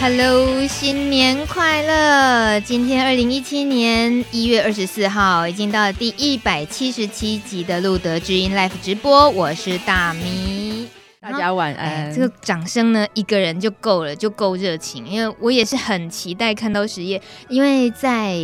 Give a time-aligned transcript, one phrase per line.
[0.00, 2.60] Hello，新年快乐！
[2.60, 10.86] 今天二零一七年一月二十四号，已经到了第一百七十七集的路德之音 Live 直播，我是大咪，
[11.20, 12.06] 大家晚安。
[12.06, 18.36] 哎，这个掌声呢，一个人就够了，就够热情，因为我也是很期待看到实业，因为在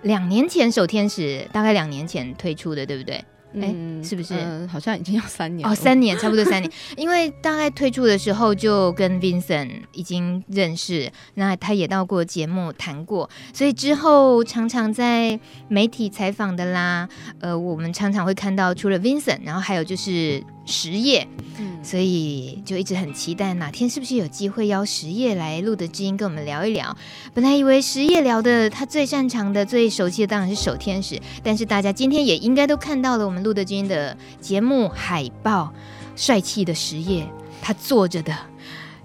[0.00, 3.22] 两年前守天使大概两年前推出的，对不对？
[3.54, 4.66] 哎、欸，是不是、呃？
[4.68, 6.70] 好像已经要三年了哦，三年，差不多三年。
[6.96, 17.08] 因为大概推出的时候就跟 Vincent 已经认识，那他也到过节目谈过，所以之后常常在媒体采访的啦。
[17.40, 20.42] 呃，我们常常会看到除了 Vincent，然后还有就是。
[20.64, 21.26] 十夜，
[21.58, 26.96] 嗯，所以就一直很期待哪天是不是有机会邀实业来录的知音跟我们聊一聊。
[27.34, 35.72] 本来以为实业聊的他最擅长的、最熟悉的当然是守天使，但是大家今天也应该都看到了我们录的知音的节目海报，
[36.14, 37.26] 帅气的实业，
[37.60, 38.51] 他坐着的。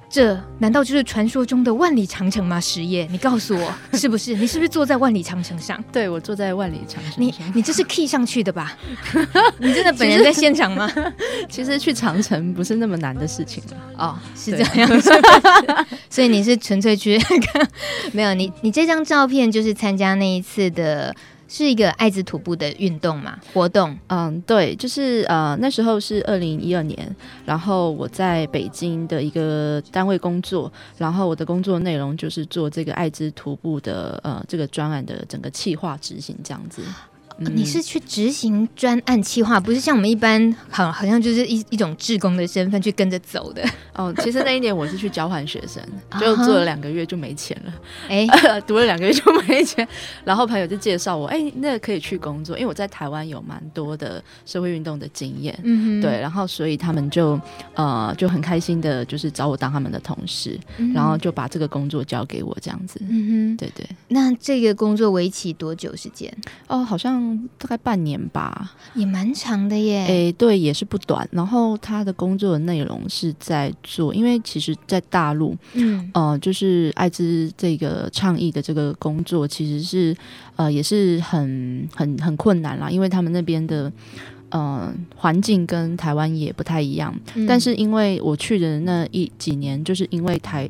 [0.10, 2.60] 这难道就是传说中的万里长城吗？
[2.62, 4.36] 石业，你告诉我 是不是？
[4.36, 5.84] 你是不是坐在万里长城上？
[5.92, 7.22] 对，我坐在万里长城上。
[7.22, 8.78] 你你这是 key 上去的吧？
[9.60, 10.90] 你真的本人在现场吗？
[11.50, 13.62] 其实去长城不是那么难的事情
[13.98, 15.12] 哦，是这样子。
[16.10, 17.68] 所以你是纯粹去看？
[18.14, 21.14] 没有，你你这张照片就是参加那一次的。
[21.48, 23.98] 是一个爱滋徒步的运动嘛，活动？
[24.08, 27.16] 嗯，对，就是呃那时候是二零一二年，
[27.46, 36.82] 然后我在北京的一个单位工作，然后我的工作内容就是做这个爱之徒步的呃这个专案的整个企划执行这样子。
[37.40, 44.14] 嗯、你是去执行专案企划，不是像我们一般好好像就是一一种志工的身份去跟着走的哦。
[44.20, 45.84] 其实那一年我是去交换学生，
[46.20, 47.74] 就做了两个月就没钱了。
[48.08, 48.62] 哎、uh-huh.
[48.66, 49.88] 读了两个月就没钱，
[50.24, 55.58] 然后朋友就介绍我，哎，那个可以去工作，因为我在台湾有蛮多的社会运动的经验。
[55.64, 57.40] 嗯对，然后所以他们就
[57.76, 63.00] 呃就很开心的，就是找我当他们的同事，嗯、然后就把这个工作交给我这样子。
[63.10, 63.88] 嗯哼，对对。
[64.08, 66.34] 那这个工作为期多久时间？
[66.68, 67.27] 哦，好像。
[67.58, 70.06] 大概半年吧，也蛮长的耶。
[70.06, 71.28] 诶、欸，对，也是不短。
[71.32, 80.16] 然后他的工作的内容是在做，因为其实，在大陆，嗯，呃，就是艾滋这个倡议的这个工作，其实是
[80.56, 83.92] 呃，也是很很很困难啦，因为他们那边的
[84.50, 87.14] 呃环境跟台湾也不太一样。
[87.36, 90.70] 嗯、但是因为我去的那一几年，就是因为台。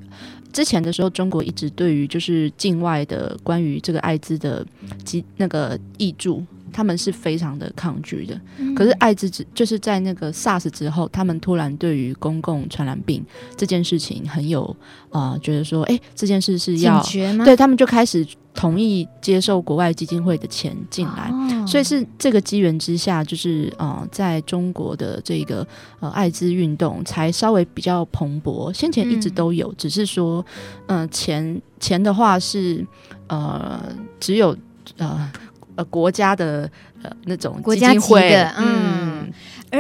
[0.52, 4.66] 之前的时候，中国一直对于就是境外的关于这个艾滋的
[5.04, 6.42] 及那个译著，
[6.72, 8.40] 他们是非常的抗拒的。
[8.58, 13.24] 嗯、可是艾滋只就是在那个 SARS 之后，他们突然对于公共传染病
[13.56, 14.64] 这件事情很有
[15.10, 17.04] 啊、呃，觉得说，哎，这件事是要
[17.46, 18.26] 对他们就开始。
[18.58, 25.66] 同意接受国外基金会的钱进来，哦，所以是这个机缘之下，就是呃，在中国的这个
[26.00, 28.74] 呃艾滋运动才稍微比较蓬勃。
[28.74, 30.44] 先前一直都有，嗯、只是说，
[30.88, 32.84] 呃，钱钱的话是
[33.28, 33.80] 呃
[34.20, 34.58] 只有
[34.98, 35.32] 呃
[35.76, 36.68] 呃国家的
[37.04, 39.32] 呃那种基金会的，嗯，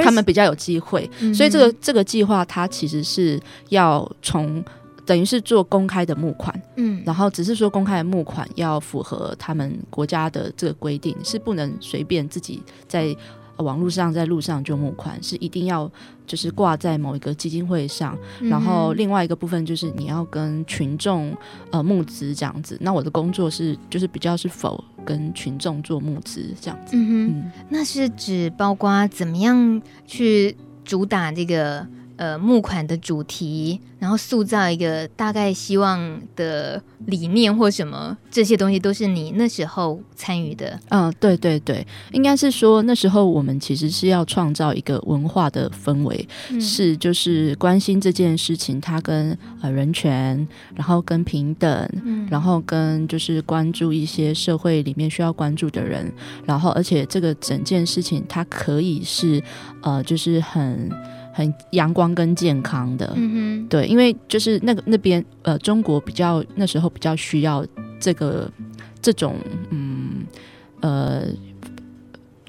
[0.03, 1.09] 他们比较有机会。
[1.33, 4.63] 所以这个这个计划，它其实是要从。
[5.07, 13.15] 等于是做公开的募款，嗯，然后只是说公开的募款要符合他们国家的这个规定，是不能随便自己在
[13.59, 15.89] 网络上在路上就募款，是一定要
[16.27, 18.49] 就是挂在某一个基金会上，嗯。
[18.49, 21.33] 然后另外一个部分就是你要跟群众
[21.71, 22.77] 呃募资这样子。
[22.81, 26.97] 那我的工作是就是比较是否跟群众做募资这样子。
[26.97, 31.87] 嗯嗯，那是指包括怎么样去主打这个。
[32.17, 40.79] 呃，募款的主题，然后塑造一个大概希望的理念或什么，这些东西都是你那时候参与的。
[40.89, 56.11] 嗯，对对对，应该是说那时候我们其实是要创造一个文化的氛围，嗯、是就是关心这件事情，它跟呃人权，然后跟平等、嗯，然后跟就是关注一些社会里面需要关注的人，
[56.45, 59.39] 然后而且这个整件事情它可以是
[59.81, 60.89] 呃就是很。
[61.37, 67.63] 很阳光跟健康的，嗯哼，对，因为就是那个那边呃，中国比较那时候比较需要
[67.99, 68.51] 这个
[68.99, 69.35] 这种
[69.69, 70.25] 嗯
[70.79, 71.27] 呃，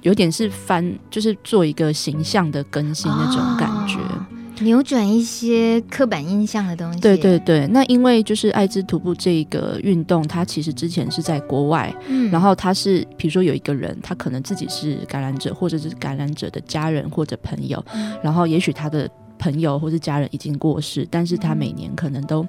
[0.00, 4.26] 有点是翻，就是做一个形象的更新那种感觉，哦、
[4.60, 7.00] 扭转一些刻板印象的东西。
[7.00, 19.08] 对对对，那因为就是爱之徒步这个运动，它其实之前是在国外，嗯，然后它是比如说有一个人，他可能自己是感染者，或者是感染者的家人或者朋友，嗯，然后也许他的。
[19.38, 22.46] 朋友或是家人已经过世，但是他每年可能都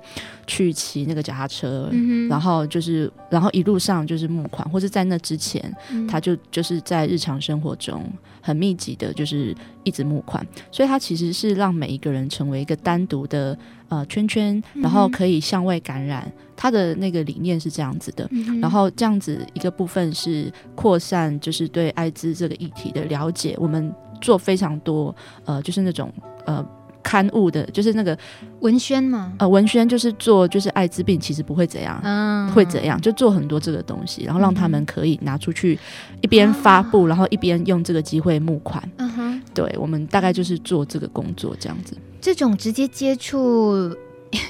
[0.48, 8.04] 去骑那个脚踏车，嗯，然后就是，然后一路上就是募款，或是在那之前，嗯，他就就是在日常生活中
[8.42, 13.58] 很密集的，就是一直募款，所以他其实是让每一个人成为一个单独的
[13.90, 16.32] 呃圈圈，然后可以向外感染。
[16.56, 23.56] 他的那个理念是这样子的，嗯，然后这样子一个部分是扩散，就是对艾滋这个议题的了解。
[23.58, 25.16] 我们做非常多，
[25.46, 26.12] 呃，就是那种
[26.46, 26.66] 呃。
[27.01, 28.18] 刊物的，就是那个
[28.60, 35.78] 文宣嘛，呃，文宣就是做，就是艾滋病其实不会怎样，嗯，会怎样，就做很多这个东西，然后让他们可以拿出去
[36.22, 38.84] 一边发布，嗯，然后一边用这个机会募款。
[38.98, 41.98] 嗯哼，对，我们大概就是做这个工作这样子。
[42.22, 43.95] 这种直接接触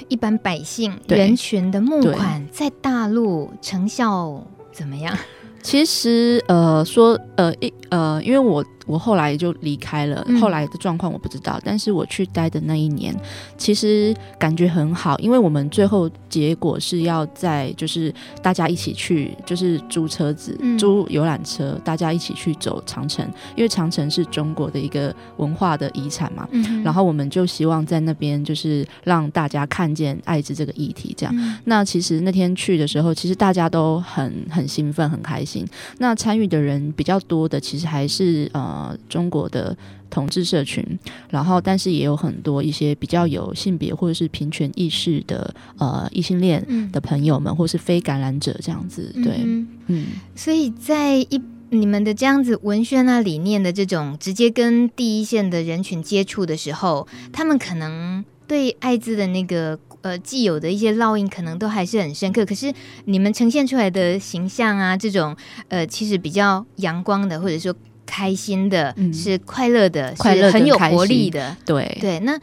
[0.08, 5.16] 一般百姓人群的募款，在大陆成效怎么样？
[5.62, 8.64] 其实，呃，说，呃，一，呃，因为我。
[8.90, 13.14] 我后来就离开了，后来的状况我不知道，嗯，但是我去待的那一年，
[13.56, 31.56] 其实感觉很好，因为我们最后结果是要在就是大家一起去，就是租车子，嗯，租游览车，大家一起去走长城，因为长城是中国的一个文化的遗产嘛，嗯，然后我们就希望在那边就是让大家看见艾滋这个议题，这样，嗯。
[31.66, 35.64] 那其实那天去的时候，其实大家都很很兴奋，很开心。
[35.98, 38.79] 那参与的人比较多的，其实还是呃。
[38.80, 39.76] 呃，中国的
[40.08, 40.82] 同志社群，
[41.28, 62.46] 然后但是也有很多一些比较有性别或者是平权意识的呃异性恋的朋友们，嗯、或是非感染者这样子，对，嗯，嗯，所以在一你们的这样子文宣啊理念的这种直接跟第一线的人群接触的时候，他们可能对艾滋的那个呃既有的一些烙印，可能都还是很深刻。
[62.46, 62.72] 可是
[63.04, 65.36] 你们呈现出来的形象啊，这种
[65.68, 67.74] 呃其实比较阳光的，或者说。
[68.10, 71.56] 开心的，嗯、是快乐的，快乐很有活力的。
[71.64, 72.36] 对对，那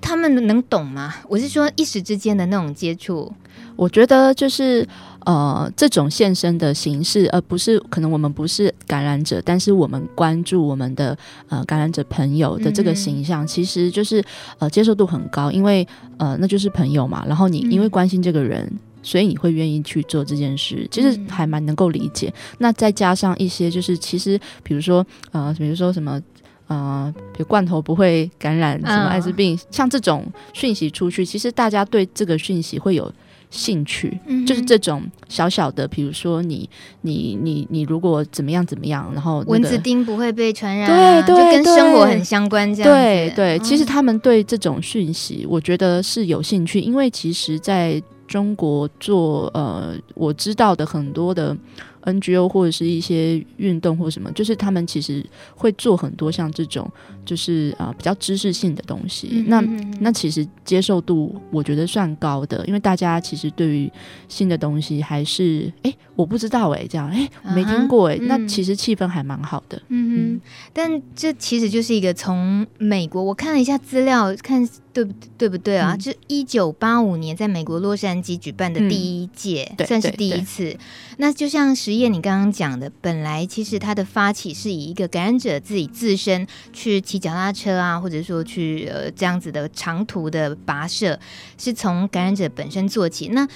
[0.00, 1.14] 他们能懂吗？
[1.28, 3.32] 我是说一时之间的那种接触，
[3.76, 4.84] 我觉得就是
[5.24, 11.16] 呃这种现身的形式，而不是可能我们不是感染者，但是我们关注我们的
[11.48, 14.20] 呃感染者朋友的这个形象，嗯、其实就是
[14.58, 15.86] 呃接受度很高，因为
[16.18, 17.24] 呃那就是朋友嘛。
[17.28, 18.66] 然后你因为关心这个人。
[18.66, 22.28] 嗯所以你会愿意去做这件事，其实还蛮能够理解。
[22.28, 22.56] 嗯。
[22.58, 26.20] 那再加上一些，就是其实，比如说，呃，比如说什么，
[26.68, 33.12] 呃，比如罐头不会感染什么艾滋病，哦，像这种讯息出去，其实大家对这个讯息会有
[33.50, 34.18] 兴趣。
[34.26, 36.68] 嗯，就是这种小小的，比如说你
[37.02, 42.90] 你你你如果怎么样怎么样，然后，那个，蚊子叮不会被传染，啊，对对，就跟生活很相关这样。
[42.90, 51.54] 对对，其实他们对这种讯息，我觉得是有兴趣，因为其实，在中国做呃，我知道的很多的
[52.04, 56.90] NGO 或者是一些运动或什么，就是他们其实会做很多像这种，
[57.24, 59.28] 就是啊、呃、比较知识性的东西。
[59.32, 59.60] 嗯、那
[60.00, 63.90] 那其实接受度我觉得算高的，因为大家其实对于
[64.28, 69.80] 新的东西还是哎我不知道哎这样哎没听过哎、啊，那其实气氛还蛮好的。
[69.88, 70.40] 嗯嗯，
[70.72, 74.68] 但这其实就是一个从美国我看了一下资料看。
[74.94, 75.96] 对不对不对啊？
[75.96, 80.76] 就一九八五年在美国洛杉矶举办的第一届，嗯、算是第一次。
[81.16, 91.20] 那就像实验你刚刚讲的，本来其实它的发起是以一个感染者自己自身去骑脚踏车啊，或者说去呃这样子的长途的跋涉，
[91.58, 93.28] 是从感染者本身做起。
[93.28, 93.46] 那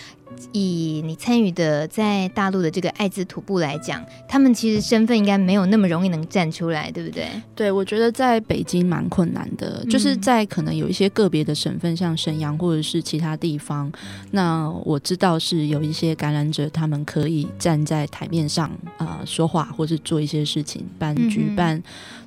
[0.52, 7.26] 以你参与的在大陆的这个艾滋徒步来讲，他们其实身份应该没有那么容易能站出来，对不对？
[7.54, 13.90] 对，我觉得在北京蛮困难的，嗯、就是在可能有一些个别的省份，像沈阳或者是其他地方，
[14.30, 21.82] 那我知道是有一些感染者，他们可以站在台面上啊、呃、说话，或是做一些事情，办举办。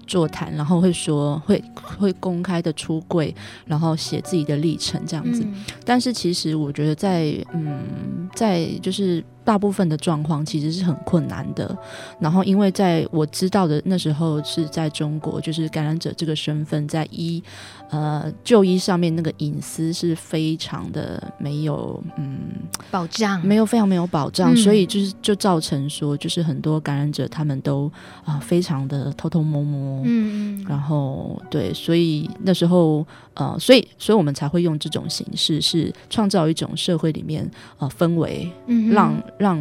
[0.10, 1.64] 座谈，然后会说会
[1.98, 3.34] 会公开的出柜，
[3.66, 5.42] 然后写自己的历程这样子。
[5.46, 5.64] 嗯。
[5.86, 9.24] 但是其实我觉得在嗯在就是。
[9.50, 11.76] 大部分的状况其实是很困难的，
[12.20, 17.44] 然后因为在我知道的那时候是在中国，就是感染者这个身份在医
[17.90, 22.52] 呃就医上面那个隐私是非常的没有嗯
[22.92, 27.92] 保障，没有非常没有保障，嗯、所以就是就造成说就是很多感染者他们都
[28.24, 33.04] 啊、呃、非常的偷偷摸摸，嗯，然后对，所以那时候
[33.34, 39.12] 呃所以所以我们才会用这种形式是创造一种社会里面呃氛围，嗯，让。
[39.40, 39.60] 让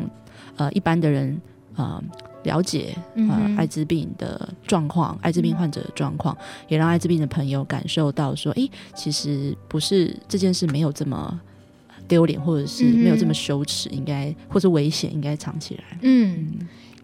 [0.56, 1.40] 呃一般的人
[1.76, 2.02] 呃
[2.42, 6.36] 了解呃艾滋病的状况，艾滋病患者的状况，
[6.68, 11.40] 也让艾滋病的朋友感受到说，诶，其实不是这件事没有这么
[12.06, 15.98] 丢脸，或者是没有这么羞耻，应该或者危险，应该藏起来。
[16.02, 16.58] 嗯，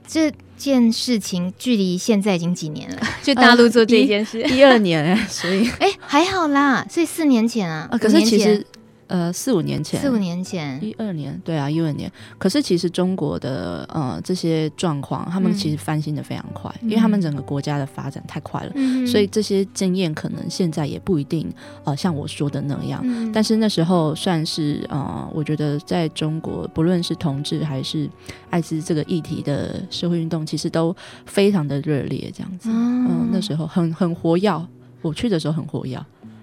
[0.07, 3.03] 这件事情距离现在已经几年了？
[3.23, 8.65] 就大陆做这件事，一二年，所以 哎还好啦，所以四年前啊，可是其实。
[9.07, 12.11] 呃，四五年前，四五年前，一二年，对啊，一二年。
[12.39, 21.53] 可是其实中国的呃这些状况，他们其实翻新的非常快，嗯，因为他们整个国家的发展太快了，嗯，所以这些经验可能现在也不一定
[21.85, 23.01] 呃像我说的那样。
[23.05, 28.09] 嗯，但是那时候算是呃，我觉得在中国，不论是同志还是
[28.51, 30.95] 艾滋这个议题的社会运动，其实都
[31.27, 32.71] 非常的热烈，这样子。
[32.73, 34.69] 嗯，呃，那时候很很活跃，
[35.03, 35.99] 我去的时候很活跃，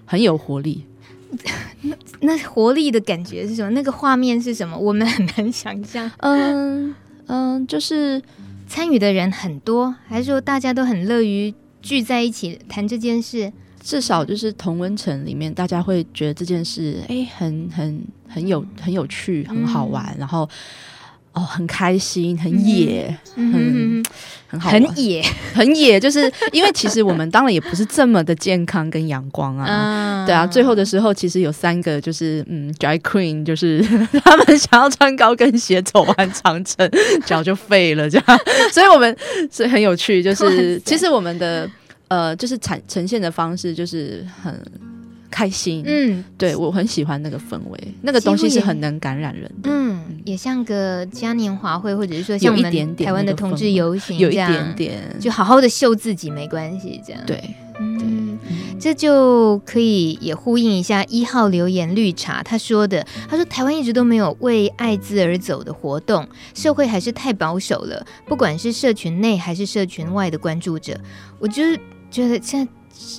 [0.06, 0.84] 很有活力。
[1.82, 3.70] 那那活力的感觉是什么？
[3.70, 4.76] 那个画面是什么？
[4.76, 6.10] 我们很难想象。
[6.18, 6.94] 嗯
[7.26, 8.20] 嗯，就是
[8.66, 13.52] 参与的人很多，还是说大家都很乐于聚在一起谈这件事？
[13.80, 20.48] 至少就是同温层里面，大家会觉得这件事，哎，很很很有很有趣，很好玩，嗯、然后。
[21.32, 24.02] 哦，很开心，很野，嗯、
[24.48, 25.24] 很很好，很野，
[25.54, 33.80] 很野，就是因为其实我们当然也不是这么的健康跟阳光啊，嗯、对啊，最后的时候其实有三个就是嗯，drag queen，就是
[34.22, 36.88] 他们想要穿高跟鞋走完长城，
[37.24, 38.38] 脚就废了这样，
[38.70, 39.16] 所以我们
[39.50, 41.66] 所以很有趣，就是其实我们的
[42.08, 44.54] 呃，就是产呈现的方式就是很。
[45.32, 57.42] 开心，嗯，对，我很喜欢那个氛围，那个东西是很能感染人的，嗯，也像个嘉年华会，或者是说像我们台湾的同志游行有一点点，就好好的秀自己没关系，这样，对，
[57.80, 58.38] 嗯，
[58.78, 70.94] 这就可以也呼应一下一号留言绿茶他说的，他说台湾一直都没有为艾滋而走的活动，社会还是太保守了，不管是社群内还是社群外的关注者，
[71.38, 72.70] 我就是觉得现在。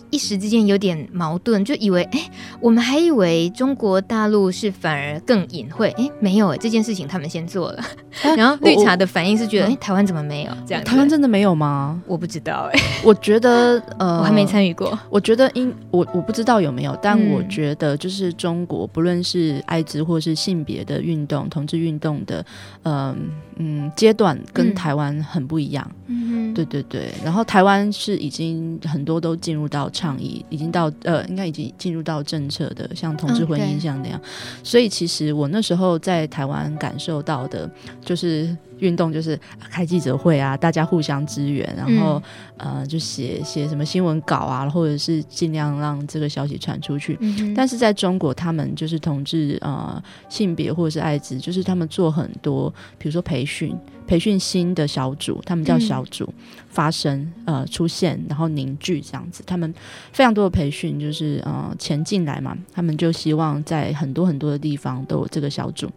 [0.10, 7.80] 一时之间有点矛盾，就以为哎，我们还以为中国大陆是反而更隐晦，哎，没有哎，这件事情他们先做了，
[8.24, 10.84] 啊、 然后绿茶的反应是觉得，哎，台湾怎么没有这样？
[10.84, 12.02] 台湾真的没有吗？
[12.08, 22.46] 我不知道哎， 我觉得呃，我还没参与过，我觉得因我我不知道有没有，但我觉得就是中国不论是艾滋或是性别的运动、同志运动的，
[22.84, 23.16] 呃、
[23.58, 29.64] 嗯阶段跟台湾很不一样，嗯，对对对，然后台湾是已经很多都进入。
[29.74, 34.22] 到倡议已经到呃，应该已经进入到政策的，像同志婚姻像那样.
[34.62, 37.68] 所以其实我那时候在台湾感受到的，
[38.06, 39.40] 就是运动就是
[39.72, 42.22] 开记者会啊，大家互相支援，然后、
[42.58, 47.18] 嗯、呃就写写什么新闻稿啊，或者是尽量让这个消息传出去。
[47.22, 53.76] 嗯、但是在中国，他们就是同志呃性别或者是艾滋，就是他们做很多，比如说培训。
[54.06, 59.42] 培训新的小组，他们叫小组、嗯、发声呃出现，然后凝聚这样子。
[59.48, 59.74] 他们
[60.12, 65.90] 非常多的培训，就是呃钱进来嘛，他们就希望在很多很多的地方都有这个小组。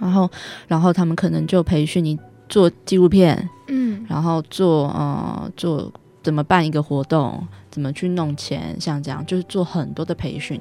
[0.00, 0.30] 然后，
[0.66, 5.92] 然后他们可能就培训你做纪录片，嗯，然后做呃做
[6.22, 10.60] 怎么办一个活动，怎么去弄钱，像这样就是做很多的培训，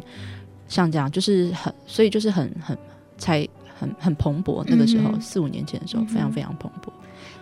[0.67, 2.77] 像这样就是很，所以就是很很
[3.17, 3.47] 才。
[3.81, 6.89] 很很蓬勃，那个时候四五、嗯、年前的时候，非常非常蓬勃。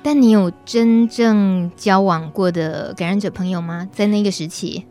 [0.03, 3.89] 但你有真正交往过的感染者朋友吗？
[3.91, 4.85] 在那个时期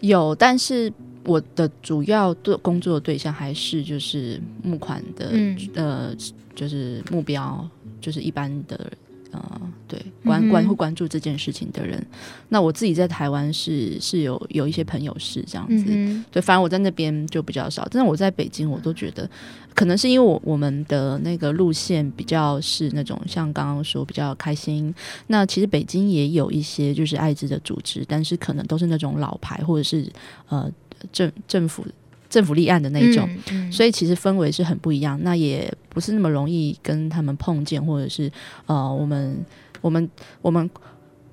[0.00, 0.92] 有，但是
[1.24, 6.16] 我的主要对工作的对象还是就是募款的，嗯、呃，
[6.54, 7.68] 就是目标
[8.00, 8.90] 就是一般的。
[9.36, 12.06] 呃，对，关关会关注这件事情的人，嗯、
[12.50, 17.84] 那我自己在台湾是是有有一些朋友是这样子，嗯、对，反正我在那边就比较少。
[17.90, 19.28] 但是我在北京，我都觉得
[19.74, 24.94] 可能是因为我我们的那个路线比较是那种像刚刚说比较开心。
[25.26, 30.08] 那其实北京也有一些就是艾滋的组织，但是可能都是那种老牌或者是
[30.48, 30.70] 呃
[31.12, 31.84] 政政府。
[32.30, 35.16] 政府立案的那种，嗯嗯、所以其实氛围是很不一样。
[35.22, 38.28] 那也不是那么容易跟他们碰见，或者是
[38.66, 39.36] 呃，我们
[39.80, 40.10] 我们
[40.42, 40.68] 我们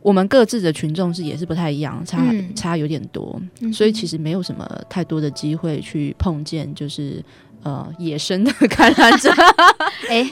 [0.04, 7.24] 我们各自的群众是也是不太一样，差、嗯、差有点多，嗯、所以其实没有什么太多的机会去碰见，就是。
[7.64, 9.32] 呃，野生的感染者，
[10.10, 10.30] 哎，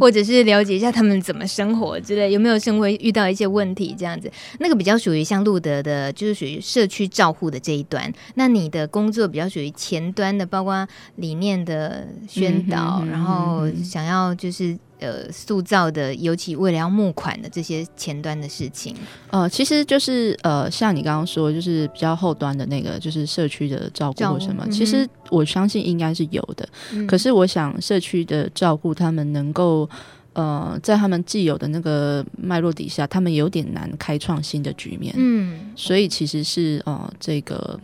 [0.00, 4.30] 或者是了解一下他们怎么生活之类，有没有生活遇到一些问题这样子？
[4.58, 8.12] 那个比较属于像路德的，就是属于社区照护的这一端。
[8.34, 10.86] 那你的工作比较属于前端的，包括
[11.16, 14.78] 理念的宣导，嗯、哼然后想要就是。
[15.02, 18.94] 呃，塑造的，尤其为了要募款的这些前端的事情，
[19.30, 24.62] 呃，其实就是呃，像你刚刚说，就是比较后端的那个，就是社区的照顾或什么。
[24.64, 29.88] 嗯、其实我相信应该是有的，嗯、可是我想社区的照顾，他们能够
[30.34, 35.12] 呃，在他们既有的那个脉络底下，他们有点难开创新的局面。
[35.16, 37.78] 嗯，所以其实是呃，这个，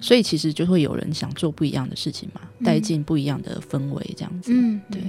[0.00, 4.52] 所以其实就会有人想做不一样的事情嘛，带进不一样的氛围，这样子。
[4.52, 5.00] 嗯，对。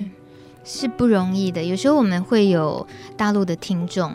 [0.64, 2.86] 是不容易的，有时候我们会有
[3.18, 4.12] 大陆的听众，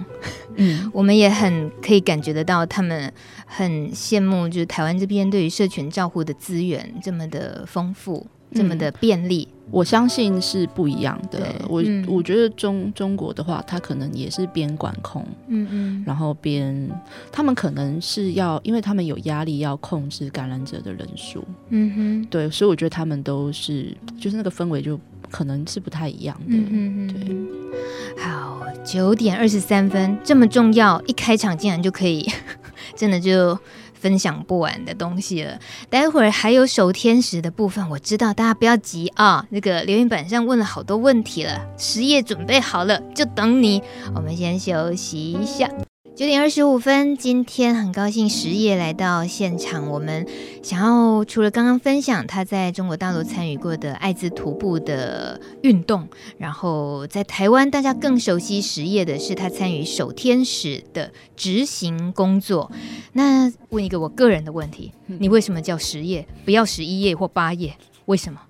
[0.56, 3.12] 嗯， 我们也很可以感觉得到，他们
[3.46, 9.48] 很羡慕，就是台湾这边对于社群照护的资源这么的丰富，这么的便利。
[9.50, 11.54] 嗯，我相信是不一样的。
[11.68, 16.88] 我、嗯、我觉得中中国的话，他可能也是边管控，嗯嗯，然后边
[17.32, 25.00] 他们可能是要，因为他们有压力要控制感染者的人数，嗯哼，对，所以我觉得他们都是，就是那个氛围就。
[25.34, 28.22] 可能是不太一样的，嗯、对。
[28.22, 32.30] 好，九点二十三分，这么重要，一开场竟然就可以，
[32.94, 33.58] 真的就
[33.92, 35.58] 分享不完的东西了。
[35.90, 39.44] 待会儿还有守天使的部分，我知道大家不要急啊。
[39.50, 43.82] 那个留言板上问了好多问题了，实业准备好了，就等你。
[44.14, 45.68] 我们先休息一下。
[46.16, 49.90] 九点二十五分，今天很高兴实业来到现场。
[49.90, 50.24] 我们
[50.62, 56.06] 想要除了刚刚分享他在中国大陆参与过的艾滋徒步的运动，
[56.38, 62.70] 然后在台湾大家更熟悉实业的是他参与守天使的执行工作。
[63.14, 67.76] 那问一个我个人的问题：你为什么叫实业，不要十一页或八页？
[68.04, 68.40] 为什么？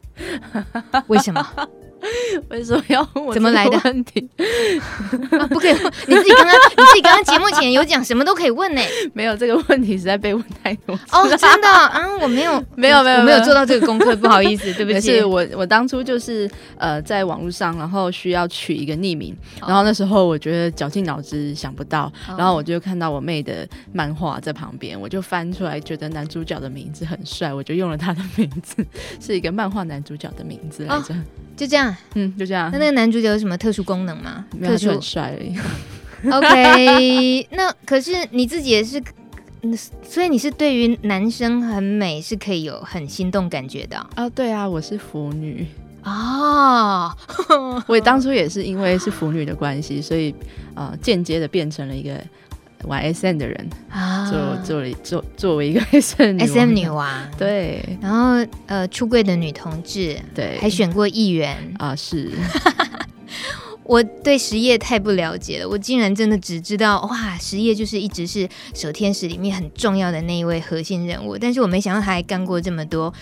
[1.09, 1.43] 为什么？
[2.51, 4.29] 为什么要问我怎么来的问题？
[5.39, 8.81] 啊、不可以问，你自己刚刚你自己刚刚节目前有讲什么都可以问呢？
[9.15, 15.01] 没有这个问题实在被问太多哦，真的啊，我没有没有没有没有做到这个功课，不好意思，对不起。
[15.19, 28.85] 是我我当初就是呃在网络上，然后需要取一个匿名，然后那时候我觉得绞尽脑汁想不到，哦，然后我就看到我妹的漫画在旁边，我就翻出来，觉得男主角的名字很帅，我就用了他的名字，
[29.21, 31.15] 是一个漫画男主角的名字来着。
[31.15, 31.19] 哦
[31.57, 32.71] 就这样，嗯，就这样。
[32.73, 34.45] 那那个男主角有什么特殊功能吗？
[34.63, 35.57] 特殊很帅而已。
[36.31, 39.03] OK，那可是你自己也是，
[40.03, 44.09] 所以你是对于男生很美是可以有很心动感觉的啊？
[44.17, 45.67] 哦，对啊，我是腐女
[46.03, 47.09] 啊。
[47.49, 50.31] 哦、 我当初也是因为是腐女的关系，所以
[50.75, 52.19] 啊，呃、间接的变成了一个。
[52.87, 61.57] 玩 SM 的人啊，做做了做作为一个 SM SM 女王， 对，然后呃，出柜的女同志，对，还选过议员。
[61.79, 62.31] 啊，是。
[63.85, 73.13] 我对实业太不了解了，我竟然真的只知道哇，实业就是一直是守天使里面很重要的那一位核心人物，但是我没想到他还干过这么多。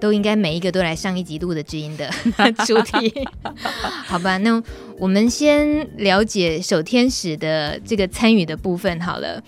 [0.00, 2.10] 都应该每一个都来上一集《录的知音》的
[2.64, 3.12] 主题，
[4.06, 4.38] 好吧？
[4.38, 4.62] 那
[4.98, 9.42] 我们先了解守天使的这个参与的部分好了，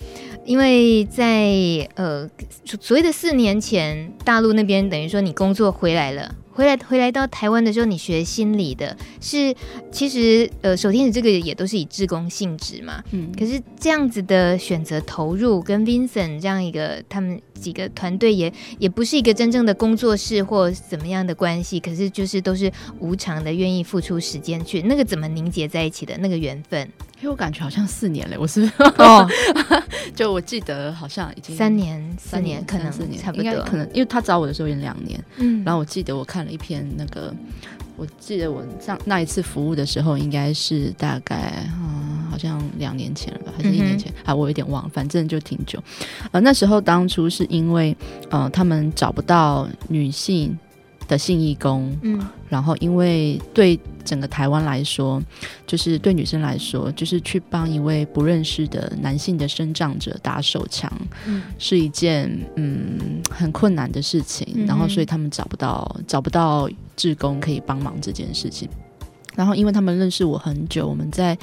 [0.45, 1.49] 因为在
[1.95, 2.29] 呃
[2.79, 6.35] 所谓的四年前，大陆那边等于说你工作回来了。
[6.53, 9.53] 回来回来到台湾的时候，你学心理的，是
[9.91, 13.03] 其实呃，首天使这个也都是以志工性质嘛。
[13.11, 13.31] 嗯。
[13.37, 26.87] 可是这样子的选择投入，跟 Vincent 这样一个他们几个团队也也不是一个真正的工作室或怎么样的关系，可是就是都是无偿的，愿意付出时间去，那个怎么凝结在一起的那个缘分？
[27.23, 29.25] 因为我感觉好像四年了，我是哦，
[30.13, 37.33] 就我记得好像已经三年、四年，可能四年差不多，可能因为他找我的时候也两年，嗯，然后我记得我看了一篇那个，
[37.95, 45.81] 我记得我上那一次服务的时候应该是大概嗯，好像两年前了吧，还是一年前、嗯、啊，我有点忘了，反正就挺久。
[46.33, 47.95] 呃，那时候当初是因为
[48.31, 50.59] 呃，他们找不到女性
[51.07, 53.79] 的性义工，嗯，然后因为对。
[54.03, 55.21] 整个台湾来说，
[55.65, 60.91] 就是对女生来说，就是去帮一位不认识的男性的生长者打手枪，
[61.25, 64.47] 嗯，是一件嗯很困难的事情。
[64.55, 68.69] 嗯、然后，所以他们找不到找不到志工可以帮忙这件事情。
[69.35, 71.37] 然后，因为他们认识我很久，我们在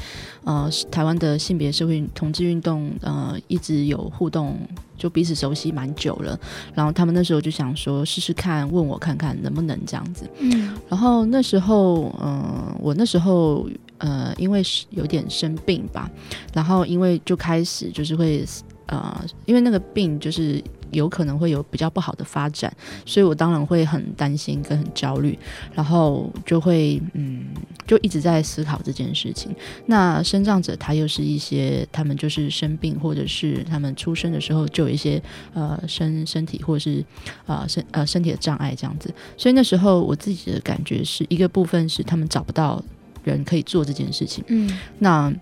[0.44, 4.56] 呃台湾的性别社会同志运动呃一直有互动，
[4.96, 6.38] 就彼此熟悉蛮久了。
[6.74, 10.28] 然后他们那时候就想说试试看，问我看看能不能这样子。
[10.38, 10.72] 嗯。
[10.88, 16.10] 然后那时候，嗯、呃，我那时候呃因为是有点生病吧，
[16.54, 18.44] 然后因为就开始就是会
[18.90, 20.62] 呃因为那个病就是。
[20.92, 22.76] 有可能会有比较不好的发展，
[23.06, 25.38] 所以我当然会很担心跟很焦虑，
[25.72, 27.44] 然后就会嗯，
[27.86, 29.54] 就一直在思考这件事情。
[29.86, 35.22] 那生障者他又是一些，他们就是生病，或者是他们出生的时候就有一些
[35.54, 37.04] 呃身身体或者是
[37.46, 42.82] 呃身呃身体的障碍这样子，所以那时候我自己的感觉是一个部分是他们找不到
[43.22, 45.32] 人可以做这件事情，嗯，那。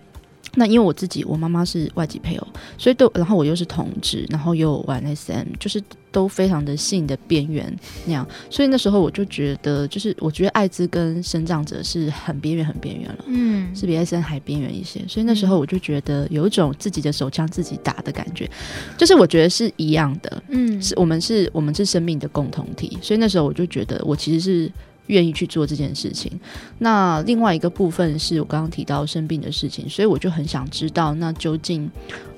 [0.59, 7.73] 那因为我自己，我妈妈是外籍配偶，所以都，然后我又是同志，然后又玩 SM，就是都非常的性的边缘
[8.05, 18.49] 那样，所以那时候我就觉得，就是我觉得艾滋跟生长者是很边缘、很边缘了，嗯，是比 SM 还边缘一些，所以那时候我就觉得有一种自己的手枪自己打的感觉，
[18.97, 24.69] 就是我觉得是一样的，嗯，是我们是我们是生命的共同体，所以那时候我就觉得我其实是。
[25.09, 26.31] 愿意去做这件事情。
[26.79, 31.85] 那另外一个部分是我刚刚提到生病的事情，所以我就很想知道，那究竟，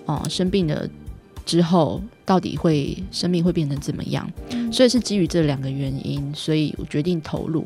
[0.06, 0.86] 哦、呃，生病了
[1.46, 4.30] 之后到底会生命会变成怎么样？
[4.50, 7.66] 嗯、所以是基于这两个原因，所以我决定投入。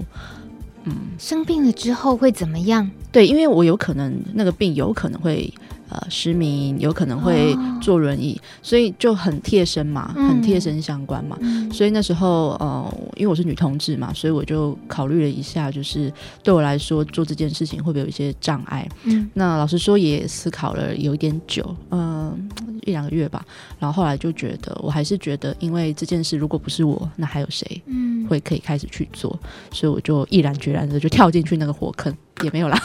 [0.84, 2.90] 嗯，生病了之后会怎么样？
[3.12, 5.52] 对，因为我有可能那个病有可能会。
[5.90, 11.38] 呃，失明有可能会坐轮椅，哦、所以就很贴身嘛，嗯、很贴身相关嘛。
[11.42, 16.12] 嗯、所以那时候，呃，因为我是女同志嘛，所以我就考虑了一下，就是
[16.44, 18.88] 对我来说做这件事情会不会有一些障碍？
[19.04, 23.46] 嗯，那老实说也思考了有一点久，嗯、呃，一两个月吧。
[23.78, 27.82] 然后后来就觉得，我还是觉得，因为这件事如果不是我，那还有谁？
[27.86, 29.38] 嗯，会可以开始去做？
[29.72, 32.12] 所以我就毅然决然的就跳进去那个火坑。
[32.44, 32.78] 也没有啦，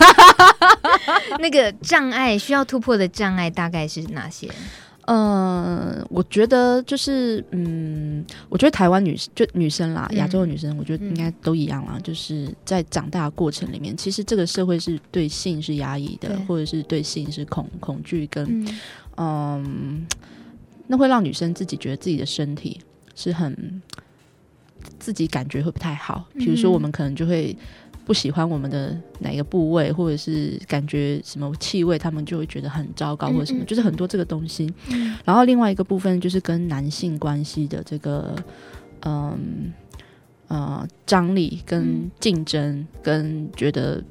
[1.41, 4.49] 那个障碍需要突破的障碍大概是哪些？
[5.07, 11.95] 嗯，我觉得就是，嗯，我觉得台湾女就女生啦，亚洲的女生，我觉得应该都一样啦。
[11.97, 18.79] 嗯、就是在长大的过程里面，其实这个社会是对性是压抑的，或者是对性是恐恐惧跟，嗯，
[19.17, 20.07] 嗯，
[20.87, 22.81] 那会让女生自己觉得自己的身体
[23.17, 23.83] 是很
[25.01, 26.29] 自己感觉会不太好。
[26.35, 27.57] 比如说，我们可能就会。
[28.11, 34.69] 不喜欢我们的哪个部位，或者是感觉什么气味，他们就会觉得很糟糕，或者什么，就是很多这个东西。
[34.89, 38.35] 嗯、然后另外一个部分就是跟男性关系的这个，
[39.03, 39.73] 嗯
[40.49, 44.03] 呃张力跟竞争，嗯、跟觉得。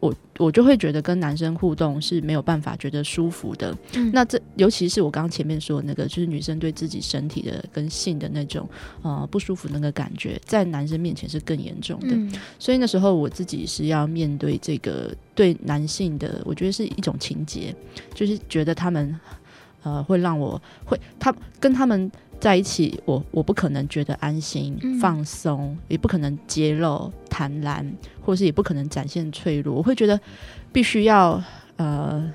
[0.00, 3.76] 我我就会觉得跟男生互动是没有办法觉得舒服的。
[3.94, 8.68] 嗯、那这尤其是我刚刚前面说的那个，就是女生对自己身体的跟性的那种
[9.02, 12.08] 呃不舒服那个感觉，在男生面前是更严重的。
[12.10, 17.74] 嗯、所以那时候我自己是要面对这个对男性的，我觉得是一种情节，
[18.14, 19.18] 就是觉得他们
[19.82, 22.10] 呃会让我会他跟他们。
[22.40, 27.84] 在一起，我我不可能觉得安心、放松，嗯、也不可能揭露、坦然，
[28.20, 29.74] 或者是也不可能展现脆弱。
[29.74, 30.20] 我会觉得
[30.72, 31.42] 必须要
[31.76, 32.32] 呃。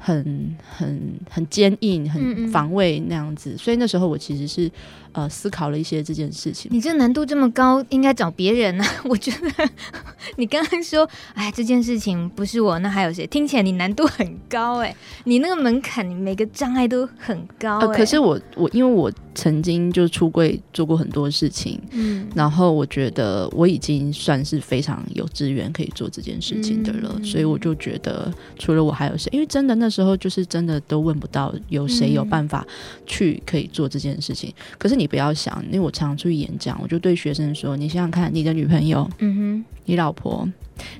[0.00, 0.96] 很很
[1.28, 4.70] 很坚硬，很防卫那样子，嗯嗯，所以那时候我其实是
[5.18, 6.70] 呃思考了一些这件事情。
[6.72, 8.86] 你这难度这么高，应该找别人啊！
[9.04, 9.68] 我觉得
[10.36, 13.26] 你刚刚说，哎，这件事情不是我，那还有谁？
[13.26, 17.80] 听起来你难度很高哎，你那个门槛，你每个障碍都很高。
[17.80, 29.28] 呃，可是我我因为我曾经就出柜做过很多事情，嗯，然后我觉得我已经算是非常有资源可以做这件事情的了，嗯、所以我就觉得除了我还有谁？
[29.32, 29.88] 因为真的那。
[29.88, 32.62] 那时候就是真的都问不到有谁有办法
[33.06, 34.50] 去可以做这件事情。
[34.50, 40.48] 嗯、可是你不要想，因为我常常出去演讲，我就对学生说：“你想想看，你的女朋友，嗯哼，你老婆，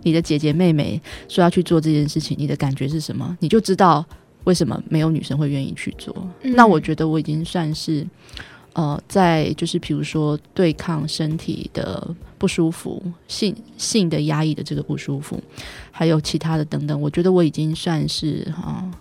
[0.03, 3.37] 你的姐姐妹妹说要去做这件事情，你的感觉是什么？
[3.39, 4.05] 你就知道
[4.45, 6.13] 为什么没有女生会愿意去做。
[6.43, 8.05] 嗯、那我觉得我已经算是。”
[8.75, 15.43] 呃，在就是比如说对抗身体的不舒服、性性的压抑的这个不舒服，
[15.91, 18.95] 还有其他的等等，我觉得我已经算是哈、呃、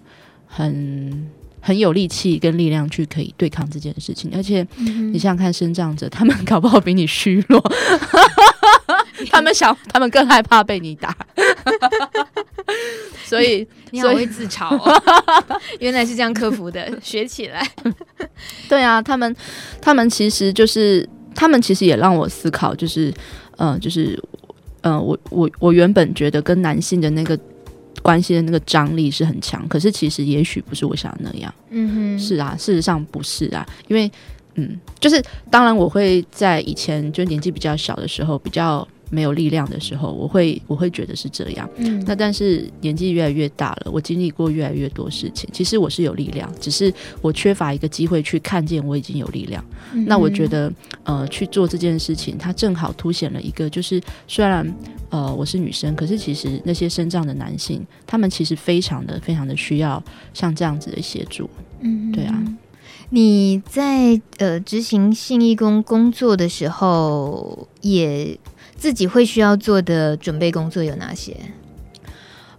[0.47, 1.29] 很
[1.67, 4.31] 很有力气跟力量去可以对抗这件事情。
[4.33, 7.61] 而且你想想看，生长者他们搞不好比你虚弱，
[9.29, 11.13] 他们想他们更害怕被你打。
[13.25, 15.03] 所以你好会自嘲哦，
[15.81, 17.69] 原来是这样克服的，学起来。
[18.69, 19.35] 对啊，他们
[19.81, 23.13] 他们其实就是他们其实也让我思考，就是
[23.57, 24.17] 呃，就是
[24.79, 27.37] 呃，我我我原本觉得跟男性的那个
[28.01, 31.53] 关系的那个张力是很强，可是其实也许不是我想的那样。
[31.69, 34.11] 嗯哼，是啊，事实上不是啊，因为
[34.55, 38.87] 嗯，就是当然我会在以前就年纪比较小的时候比较。
[39.09, 41.69] 没有力量的时候，我会我会觉得是这样。
[41.77, 45.49] 嗯，那但是年纪越来越大了，我经历过越来越多事情。
[45.53, 49.63] 其实我是有力量，只是我缺乏一个机会去看见我已经有力量。
[49.93, 50.71] 嗯、那我觉得，
[51.03, 54.75] 呃，去做这件事情，它正好凸显了一个，就是虽然
[55.09, 61.49] 呃我是女生，可是其实那些身障的男性，他们其实非常的非常的需要像这样子的协助。
[61.79, 62.43] 嗯，对啊。
[63.09, 68.37] 你在呃执行性义工工作的时候，也。
[68.77, 71.35] 自己会需要做的准备工作有哪些？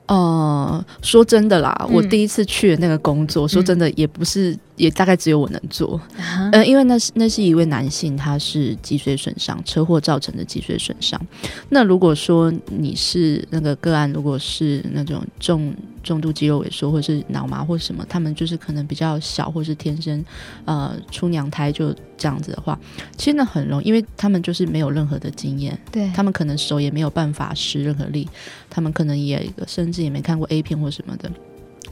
[0.07, 11.21] 呃，说真的啦，嗯、我第一次去的那个工作，说真的也不是也大概只有我能做，嗯、uh 因为那是那是一位男性，他是脊髓损伤，车祸造成的脊髓损伤。
[11.69, 20.25] 那如果说你是那个个案，如果是那种重重度肌肉萎缩，或是脑麻或什么，他们就是可能比较小，或是天生
[20.64, 22.79] 呃出娘胎就这样子的话，
[23.17, 28.29] 其实那很容易，因为他们就是没有任何的经验，对他们可能手也没有办法施任何力，
[28.71, 31.31] 他们可能也甚至也没看过 A 片或什么的。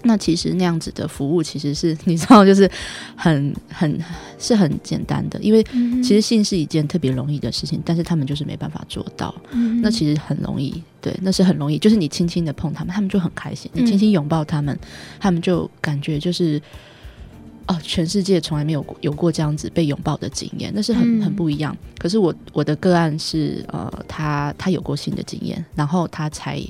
[0.03, 2.71] 那其实那样子的服务，其实是你知道，就是
[3.17, 3.99] 很很
[4.39, 5.63] 是很简单的，因为
[6.03, 9.35] 其实性是一件特别容易的事情，但是他们就是没办法做到。
[9.51, 16.61] 嗯、那其实很容易，对，那是很容易，就是你轻轻的碰他们，他们就很开心；你轻轻拥抱他们，嗯、他们就感觉就是
[17.67, 21.77] 哦，全世界从来没有有过这样子被拥抱的经验，那是很很不一样。
[21.99, 26.63] 可是我我的个案是呃，他他有过性的经验，然后他才。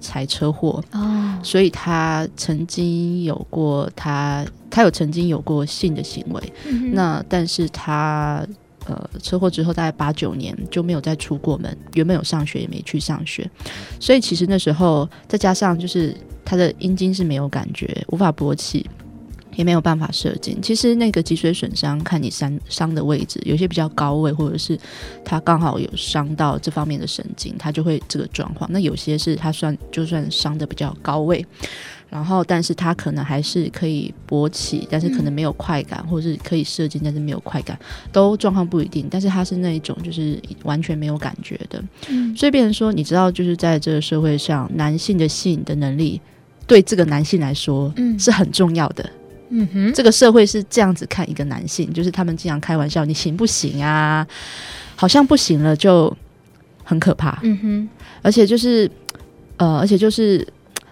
[0.00, 0.82] 才车祸。
[0.92, 8.46] 哦，所以他曾经有过他他有曾经有过性的行为，嗯、那但是他
[8.86, 13.50] 呃车祸之后大概八九年就没有再出过门，原本有上学也没去上学，
[13.98, 18.88] 所以其实那时候再加上就是他的阴茎是没有感觉，无法勃起。
[19.56, 20.58] 也没有办法射精。
[20.60, 24.78] 其实那个脊髓损伤，看你伤伤的位置，有些比较高位，或者是
[25.24, 28.70] 他刚好有伤到这方面的神经，他就会这个状况。
[28.72, 31.44] 那有些是他算就算伤的比较高位，
[32.10, 37.78] 然后但是他可能还是可以勃起，但是可能没有快感，嗯、或者是可以射精，但是没有快感，
[38.12, 39.06] 都状况不一定。
[39.10, 41.82] 但是他是那一种就是完全没有感觉的。
[42.08, 46.20] 嗯，所以变成说，你知道，就是在这个社会上，男性的性的能力
[46.66, 49.08] 对这个男性来说，嗯，是很重要的。
[49.56, 54.26] 嗯哼，这个社会是这样子看一个男性，就是他们经常开玩笑，你行不行啊？
[54.96, 56.14] 好像不行了就
[56.82, 57.38] 很可怕。
[57.42, 57.88] 嗯哼，
[58.20, 58.90] 而且就是
[59.58, 60.44] 呃，而且就是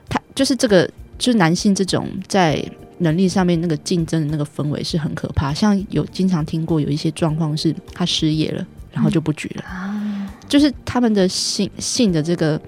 [0.09, 2.65] 他就是这个就是男性这种在
[2.99, 5.53] 能力上面那个竞争的那个氛围是很可怕。
[5.53, 9.65] 像有经常听过有一些状况是他失业了，然后就不举了。
[9.73, 12.61] 嗯，就是他们的性性的这个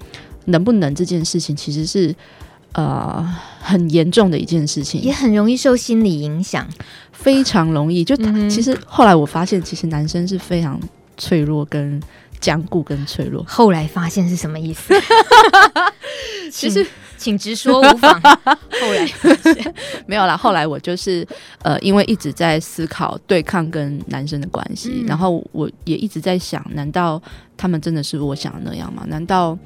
[0.45, 2.13] 能不能这件事情，其实是。
[2.75, 3.25] 呃，
[3.61, 6.67] 很严重的一件事情，也很容易受心理影响，
[7.13, 8.03] 非常容易。
[8.03, 8.13] 就、
[8.49, 10.77] 其实后来我发现，其实男生是非常
[11.17, 12.01] 脆弱、跟
[12.41, 13.41] 坚固、跟脆弱。
[13.47, 14.93] 后来发现是什么意思？
[16.51, 16.85] 其实
[17.17, 18.19] 请直说无妨。
[18.21, 19.09] 后来
[20.05, 20.35] 没有啦。
[20.35, 21.25] 后来我就是
[21.61, 27.21] 呃，因为一直在思考对抗跟男生的关系，嗯、然后我也一直在想，难道
[27.55, 29.05] 他们真的是我想的那样吗？
[29.07, 29.57] 难道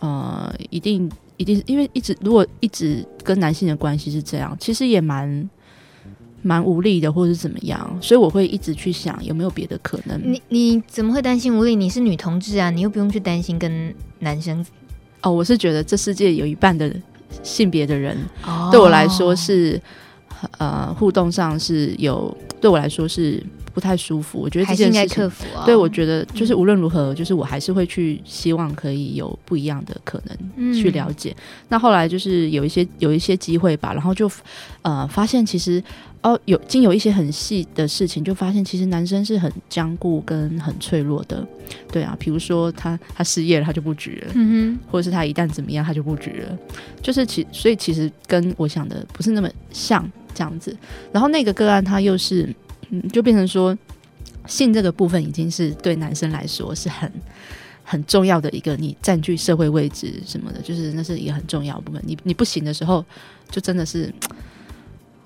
[0.00, 1.12] 呃，一定？
[1.36, 5.50] 一定是因为一直如果一直跟男性的关系是这样，其实也蛮
[6.42, 10.20] 蛮无力的，或者是怎么样，所以我会一直去想有没有别的可能。
[10.24, 11.74] 你你怎么会担心无力？
[11.74, 14.64] 你是女同志啊，你又不用去担心跟男生。
[15.22, 16.94] 哦，我是觉得这世界有一半的
[17.42, 19.80] 性别的人，哦、对我来说是
[20.58, 23.42] 呃互动上是有，对我来说是。
[23.74, 25.64] 不太舒服，我觉得这件事情克服、哦。
[25.66, 31.34] 对，我觉得就是无论如何，嗯、就是我还是会去希望可以有不一样的可能去了解。
[31.36, 34.30] 嗯、那后来就是有一些有一些机会吧，然后就
[34.82, 35.82] 呃发现其实
[36.22, 41.44] 哦有经有一些很细的事情，就发现其实男生是很坚固跟很脆弱的。
[41.90, 46.58] 对啊，比如说他他失业了，他就不举了，嗯哼，或者是他一旦怎么样，他就不举了。
[47.02, 50.76] 就是其所以其实跟我想的不是那么像这样子。
[51.10, 52.48] 然后那个个案他又是。
[53.02, 53.76] 嗯，就变成说，
[54.46, 57.10] 性这个部分已经是对男生来说是很
[57.82, 62.02] 很重要的一个，你占据社会位置什么的，就是那是一个很重要的部分。
[62.06, 63.04] 你你不行的时候，
[63.50, 64.12] 就真的是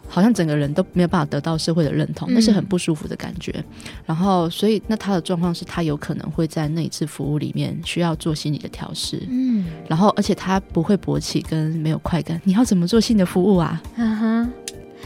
[0.09, 3.53] 好像整个人都没有办法得到社会的认同，那是很不舒服的感觉。
[3.57, 3.65] 嗯、
[4.07, 9.23] 然后，所以那他的状况是他有可能会在那一次服务里面需要做心理的调试。
[9.29, 13.83] 嗯，然后而且他不会勃起跟没有快感，你要怎么做性的服务啊？
[13.97, 14.53] 嗯哼。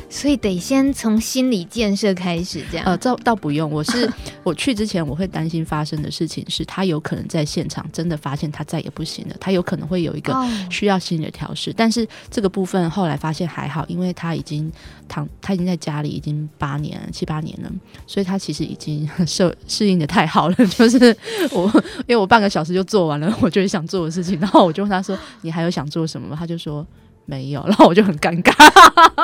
[0.09, 2.87] 所以得先从心理建设开始，这样。
[2.87, 3.71] 呃，倒倒不用。
[3.71, 4.11] 我是
[4.45, 10.35] 我去之前，我会担心发生的事情是，他有可能在现场真的发现他再也不行了，他有可能会有一个
[10.71, 11.71] 需要心理的调试。
[11.71, 11.77] Oh.
[11.77, 14.71] 但是这个部分后来发现还好，因为他已经
[15.09, 17.71] 躺，他已经在家里已经八年七八年了，
[18.07, 20.55] 所以他其实已经适 适应的太好了。
[20.55, 21.17] 就是
[21.53, 21.71] 我，
[22.07, 26.87] 因为我半个小时就做完了我就想做的事情，然后我就问他说：“你还有想做什么吗？”他就说。
[27.25, 28.53] 没有，然后我就很尴尬，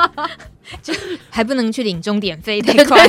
[0.81, 0.93] 就
[1.29, 3.07] 还不能去领终点费，太快，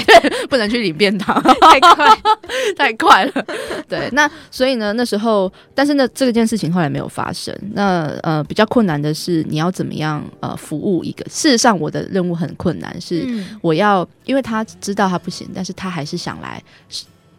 [0.48, 2.06] 不能去领便当， 太快，
[2.76, 3.46] 太快了。
[3.88, 7.56] 对，那所以呢，那时候，但是呢，这件事情后来没有发生。
[7.72, 11.24] 那呃，比较困难的是，你要怎么样呃服务一个？
[11.30, 13.26] 事实上，我的任务很困难，是
[13.62, 16.62] 我要，因为他知道他不行，但是他还是想来。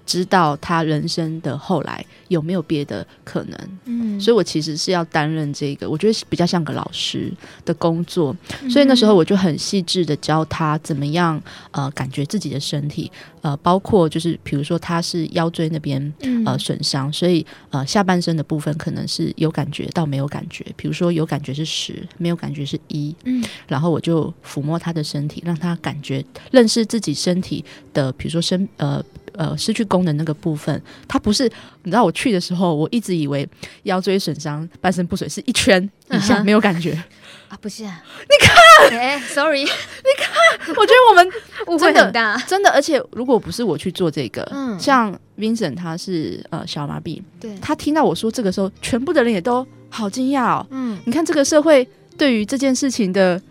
[0.05, 7.31] 知道他人生的后来有没有别的可能，嗯，所以我其实是要担任这个，我觉得比较像个老师
[7.63, 8.35] 的工作，
[8.69, 13.11] 所以那时候我就很细致的教他怎么样呃感觉自己的身体，
[13.41, 16.13] 呃，包括就是比如说他是腰椎那边
[16.45, 29.03] 呃损伤，所以呃下半身的部分可能是有感觉到没有感觉，比如说有感觉是十，没有感觉是一，嗯，然后我就抚摸他的身体，让他感觉认识自己身体的，比如说身呃。
[29.41, 31.45] 呃，失去功能那个部分，它不是
[31.81, 33.47] 你知道，我去的时候，我一直以为
[33.83, 36.43] 腰椎损伤、半身不遂是一圈以下、uh.
[36.43, 36.91] 没有感觉
[37.49, 38.55] 啊，不是啊，你看，
[38.99, 39.67] 哎、欸、，sorry，你
[40.15, 41.27] 看，我觉得我们
[41.65, 53.41] 误会很大，真的，而且如果不是我去做这个，嗯，像 Vincent 他是呃小麻痹，对，他听到我说这个时候，全部的人也都好惊讶哦，嗯，你看这个社会对于这件事情的。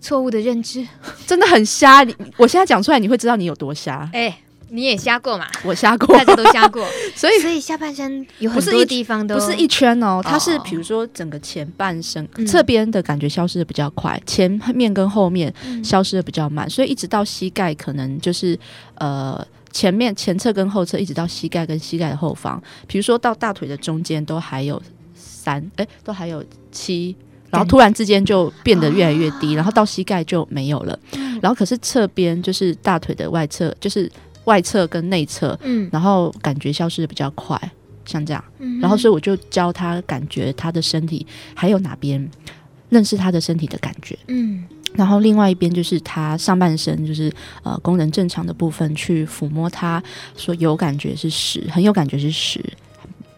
[0.00, 0.84] 错误的认知
[1.28, 4.00] 真的很瞎，你我现在讲出来，你会知道你有多瞎。
[4.12, 4.38] 哎、欸，
[4.72, 5.46] 你也瞎过嘛？
[5.64, 15.52] 我瞎过，大家都瞎过， 所以所以下半身有很多地方都不是一圈哦，它是比如说整个前半身侧边、嗯、的感觉消失的比较快，前面跟后面
[15.84, 18.58] 消失的比较慢，所以一直到膝盖可能就是
[18.94, 24.82] 呃前面前侧跟后侧一直到膝盖跟膝盖的后方，比如说到大腿的中间都还有
[25.14, 27.14] 三，哎，都还有七。
[27.50, 30.98] 然后突然之间就变得越来越低，然后到膝盖就没有了。
[31.42, 34.10] 然后可是侧边就是大腿的外侧，就是
[34.44, 37.60] 外侧跟内侧，嗯，然后感觉消失的比较快，
[38.04, 38.44] 像这样。
[38.80, 42.30] 然后所以我就教他感觉他的身体还有哪边，
[42.88, 44.64] 认识他的身体的感觉，嗯。
[44.94, 50.02] 然后另外一边就是他上半身，就是呃功能正常的部分，去抚摸他，
[50.36, 52.62] 说有感觉是十，很有感觉是十。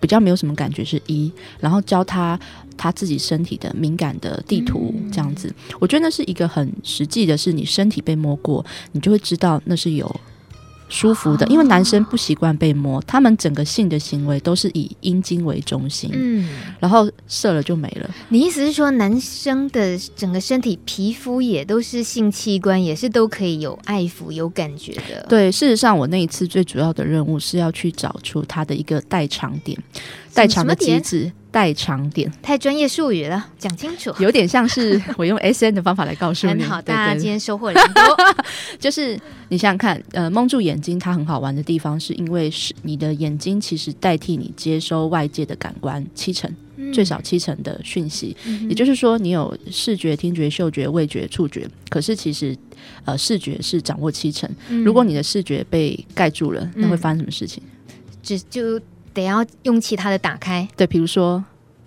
[0.01, 2.39] 比较没有什么感觉是一，然后教他
[2.77, 8.63] 他自己身体的敏感的地图这样子，我觉得那是一个很实际的，是你身体被摸过，
[8.93, 10.21] 你就会知道那是有。
[10.95, 18.09] 舒服的，因为男生不习惯被摸，他们整个性的行为都是以阴茎为中心，嗯，然后射了就没了。
[18.29, 25.27] 你意思是说，男生的整个身体皮肤也都是性器官，也是都可以有爱抚、有感觉的？
[25.29, 29.77] 对，事实上，我那一次最主要的任务是要去找出他的一个代偿点。
[30.33, 34.13] 代偿的机制，代偿点，太专业术语了，讲清楚。
[34.19, 36.61] 有点像是 我用 S N 的方法来告诉你。
[36.61, 38.03] 很好，大家今天收获很多。
[38.77, 39.17] 就是
[39.51, 48.69] 你想想看，呃，蒙住眼睛，它很好玩的地方，是因为是你的眼睛其实代替你接收外界的感官七成，嗯、最少七成的讯息、嗯。
[48.69, 52.57] 也就是说，你有视觉、听觉、嗅觉、味觉、触觉，可是其实
[53.05, 54.83] 呃，视觉是掌握七成、嗯。
[54.83, 57.63] 如果你的视觉被盖住了，那会发生什么事情？
[58.21, 58.81] 只、嗯、就。
[59.15, 61.43] 得要用其他的打开，对，比如说，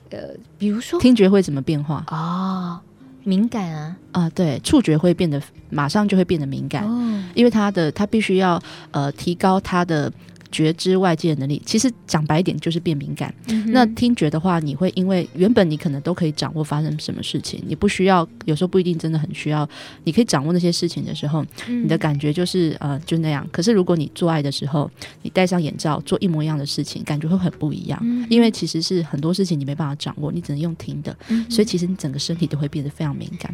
[0.10, 0.20] 呃，
[0.58, 2.04] 比如说听觉会怎么变化？
[2.08, 2.80] 哦，
[3.24, 8.60] 敏感啊，啊、呃，对，触觉会变得马上就会变得敏感，哦、因为它的它必须要
[8.92, 10.12] 呃提高它的。
[10.52, 13.34] 觉知外界的能力，其实讲白一点就是变敏感。
[13.48, 19.68] 嗯、那听觉的话，你会因为原本你可能都可以掌握发生什么事情，你不需要，有时候不一定真的很需要。
[20.04, 23.48] 你可以掌握那些事情的时候，嗯、你的感觉就是呃就那样。
[23.52, 24.90] 可是如果你做爱的时候，
[25.22, 28.00] 你戴上眼罩做一模一样的事情，感觉会很不一样。
[28.04, 33.54] 嗯、因为其实是很多事情你没办法掌握，你只能用听的，嗯、所以其实你整个身体都会变得非常敏感。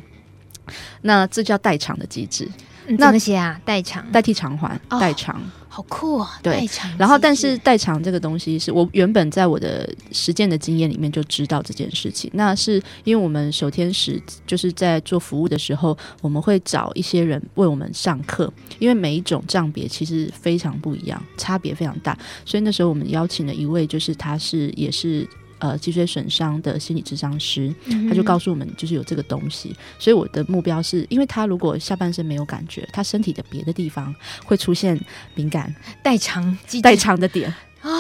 [1.01, 2.47] 那这叫代偿的机制。
[2.87, 5.35] 那那些啊，代偿代替偿还，代偿。
[5.35, 5.43] 哦
[5.73, 6.39] 好酷啊！
[6.43, 6.69] 对，
[6.99, 12.29] 然后但是代偿这个东西是我原本在我的实践的经验里面就知道这件事情。
[12.35, 22.15] 那是因为我们守天使就是在做服务的时候，我们会找一些人为我们上课，因为每一种账别其实非常不一样，差别非常大。
[22.45, 25.27] 所以那时候我们邀请了一位，就是他是也是。
[25.63, 27.73] 呃，脊髓损伤的心理智商师，
[28.09, 29.73] 他就告诉我们，就是有这个东西。
[29.97, 34.99] 所以我的目标是，因为他如果下半身没有感觉，他身体的别的地方会出现
[35.35, 35.73] 敏感、
[36.03, 37.53] 代偿、代偿的点，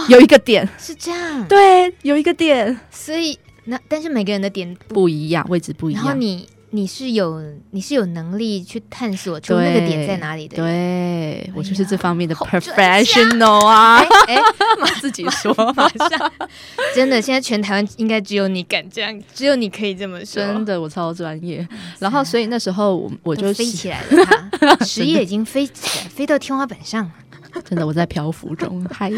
[0.09, 2.77] 有一个点是这样，对，有一个点。
[2.91, 6.03] 所以那但是每个人的点不，不一样，位置不一样。
[6.03, 6.45] 然后你。
[6.75, 10.55] 你是有你是有能力去探索出那个点在哪里的？
[10.57, 10.63] 对，
[11.45, 13.97] 对我就是这方面的 professional 啊！
[14.25, 14.41] 哎，哎，
[14.99, 16.31] 自己说，马上
[16.95, 20.43] 真的，现在全台湾应该只有你敢这样，只有你可以这么说。
[20.43, 21.65] 真的，我超专业。
[21.99, 27.11] 然后，所以那时候我我就飞起来了， 他实业已经飞起来，飞到天花板上了。
[27.63, 29.11] 真的，我在漂浮中，嗨。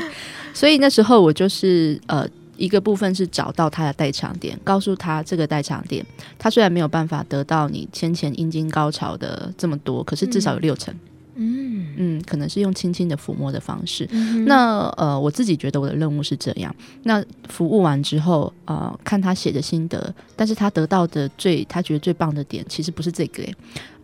[0.54, 2.28] 所以那时候我就是呃。
[2.58, 6.06] 一个部分是找到他的代偿点，告诉他这个代偿点，
[6.38, 10.94] 他虽然没有办法得到你先前阴茎高潮的这么多，可是至少有六成。
[11.38, 14.08] 嗯嗯，可能是用轻轻的抚摸的方式。
[14.12, 16.74] 嗯、那呃，我自己觉得我的任务是这样。
[17.04, 23.54] 那服务完之后，呃，看他写的心得，但是他得到的最他觉得最棒的点，其实不是这个诶。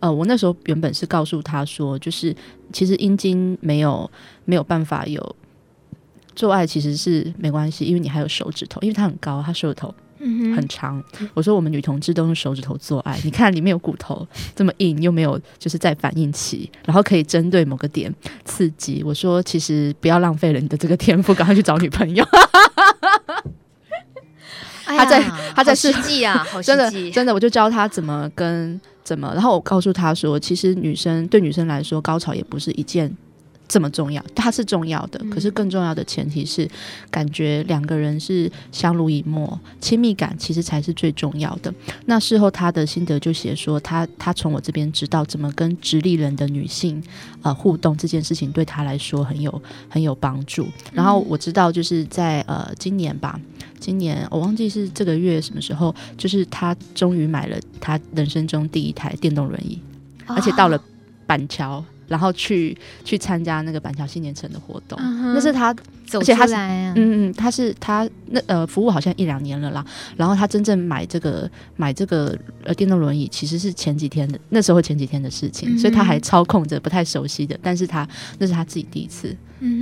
[0.00, 2.36] 呃，我那时候原本是告诉他说，就是
[2.70, 4.10] 其实阴茎没有
[4.44, 5.36] 没有办法有。
[6.34, 9.94] 做爱其实是没关系，因为你还有手指头，因为他很高，他手指头
[10.54, 11.02] 很长。
[11.20, 18.14] 嗯、我说我们女同志都用手指头做爱，你看里面有骨头，这么硬又没有就是在反应期，然后可以针对某个点
[18.44, 19.02] 刺激。
[19.04, 22.24] 我说其实不要浪费了你的这个天赋，赶快去找女朋友。
[24.84, 25.22] 他在
[25.54, 33.16] 他在实际啊，真的真的，我就教他怎么跟怎么，然后我告诉他说，其实女生对女生来说，高潮也不是一件。
[33.72, 36.68] 这么重要，它是重要的，可是更重要的前提是，
[37.10, 41.72] 感觉两个人是相濡以沫，亲密感其实才是最重要的。
[42.04, 47.02] 那事后他的心得就写说，他他从我这边知道怎么跟直立人的女性
[47.40, 50.68] 呃互动，这件事情对他来说很有很有帮助。
[50.92, 53.40] 然后我知道就是在呃今年吧，
[53.80, 59.80] 今年我忘记是这个月什么时候，就是他终于买了他人生中第一台电动轮椅，
[60.26, 60.78] 而且到了
[61.26, 61.82] 板桥。
[62.12, 65.32] 然后去去参加那个板桥新年城的活动，uh.
[65.32, 65.74] 那是他
[66.06, 69.82] 走出来啊，嗯嗯，他是他那呃服务好像一两年了啦。
[70.14, 75.80] 然后他真正买这个买这个呃电动轮椅，其实是前几天的那时候前几天的事情，uh.
[75.80, 78.06] 所以他还操控着不太熟悉的，但是他
[78.38, 79.34] 那是他自己第一次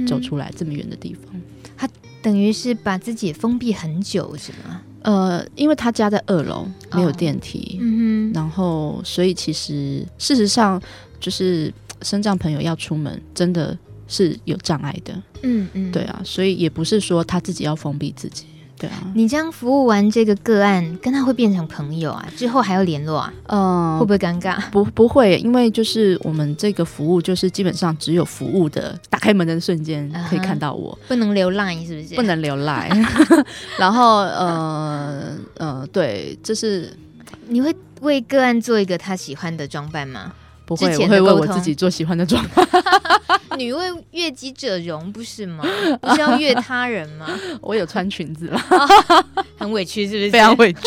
[0.07, 1.35] 走出来这么远的地方，
[1.77, 1.89] 他
[2.23, 4.83] 等于是把自己封闭很久是吗？
[5.03, 6.65] 呃，因为他家在二楼
[6.95, 8.37] 没有电梯，嗯哼，oh.
[8.37, 10.81] 然后所以其实事实上
[11.19, 11.75] 就是。
[12.03, 13.77] 身障朋友要出门，真的
[14.09, 15.15] 是有障碍的。
[15.43, 18.45] 嗯嗯，对啊，所以也不是说他自己要封闭自己。
[18.79, 22.27] 对啊，你这样服务完这个个案，跟他会变成朋友啊？
[22.35, 23.35] 之后还要联络啊？
[23.49, 24.59] 嗯，会不会尴尬？
[24.71, 32.15] 不，不会，因为就是我们这个服务，就是基本上只有服务的打开门的瞬间可以看到我，不能留 line 是不是？
[32.15, 33.07] 不能留 line。
[33.79, 36.91] 然后，呃呃，对，就是
[37.49, 40.33] 你会为个案做一个他喜欢的装扮吗？
[40.71, 42.65] 不会，我会为我自己做喜欢的装扮。
[43.59, 45.65] 女为悦己者容，不是吗？
[46.01, 47.27] 不是要悦他人吗？
[47.61, 48.61] 我有穿裙子了，
[49.59, 50.31] 很委屈，是不是？
[50.31, 50.81] 非常委屈，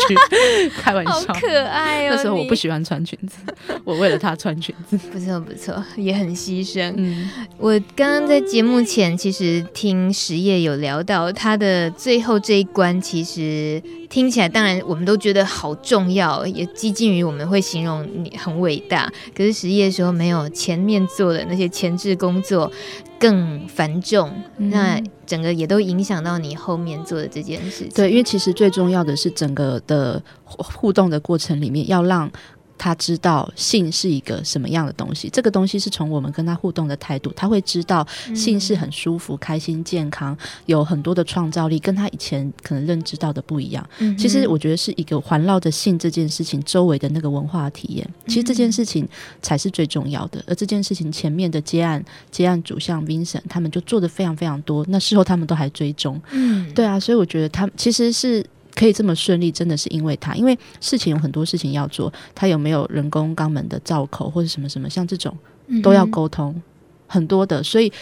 [0.80, 1.12] 开玩笑。
[1.12, 2.14] 好可爱哦！
[2.16, 3.36] 那时候我不喜欢穿裙子，
[3.84, 4.96] 我为了他穿裙子。
[5.12, 6.94] 不错不错，也很牺牲。
[6.96, 19.12] 嗯，我刚刚在节目前其实听实业有聊到他的最后这一关，其实听起来当然我们都觉得好重要，也接近于我们会形容你很伟大。
[19.36, 22.70] 可是实业的时候没有前面做的那些前置工作。
[23.16, 27.90] 更繁重，嗯、那整个也都影响到你后面做的这件事情。
[27.94, 32.30] 对，因为其实最重要的是整个的互动的过程里面要让。
[32.76, 43.88] 他知道性是一个什么样的东西，这个东西是从我们跟他互动的态度，他会知道性是很舒服、开心、健康，有很多的创造力，跟他以前可能认知到的不一样。
[43.98, 49.08] 嗯，其实我觉得是一个环绕着性这件事情周围的那个文化体验，其实这件事情
[49.40, 50.44] 才是最重要的。
[50.46, 56.20] 而这件事情前面的接案接案主像 Vincent 他们就做的非常非常多，那事后他们都还追踪。
[56.32, 58.44] 嗯，对啊，所以我觉得他其实是。
[58.74, 65.36] 可以这么顺利，真的是因为他，因为事情有很多事情要做，他有没有人工肛门的造口或者什么什么，像这种
[65.82, 66.62] 都要沟通、嗯、
[67.06, 67.92] 很多的，所以，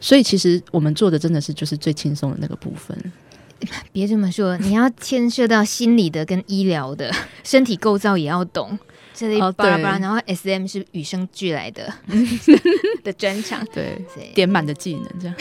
[0.00, 2.96] 所以其实我们做的真的是就是最轻松的那个部分。
[3.92, 7.12] 别这么说，你要牵涉到心理的跟医疗的，
[7.44, 8.78] 身体构造也要懂。
[9.20, 11.92] 这里巴拉巴拉，然后 S M 是与生俱来的
[13.04, 14.02] 的专长，对，
[14.34, 15.36] 点满的技能这样。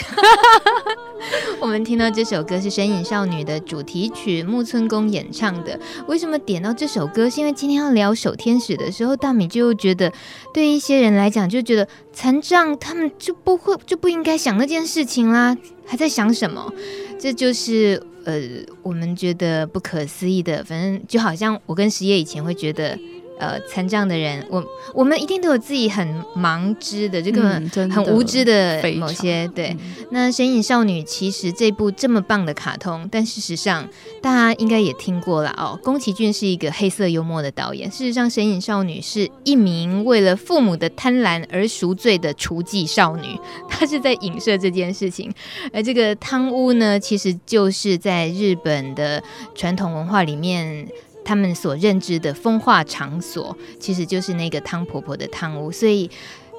[1.62, 5.80] 我们听到这首歌是《神隐少女》的主题曲，木村宫演唱的。
[6.08, 7.30] 为什么点到这首歌？
[7.30, 10.12] 是因为今天要聊守天使的时候，大米就觉得，
[10.54, 15.56] 对一些人来讲，就觉得残障他们就不会就不应该想那件事情啦，
[15.86, 16.70] 还在想什么？
[17.18, 18.42] 这就是呃，
[18.82, 20.62] 我们觉得不可思议的。
[20.66, 23.00] 反正就好像我跟实业以前会觉得。
[23.40, 24.64] 呃，残障的人，我
[24.94, 27.42] 我们一定都有自己很盲知的，这个
[27.90, 29.46] 很无知的某些。
[29.46, 29.80] 嗯、对，嗯、
[30.12, 33.88] 那《神隐少女》其实这部这么棒的卡通，但事实上
[34.22, 35.80] 大家应该也听过了哦。
[35.82, 45.34] 宫崎骏是一个黑色幽默的导演，事实上，《神隐少女》是一名为了父母的贪婪而赎罪的雏妓少女， 她是在影射这件事情。
[45.72, 49.24] 而这个汤屋呢，其实就是在日本的
[49.56, 50.86] 传统文化里面。
[51.30, 55.72] 他们所认知的风化场所，其实就是那个汤婆婆的汤屋。
[55.72, 56.10] 所以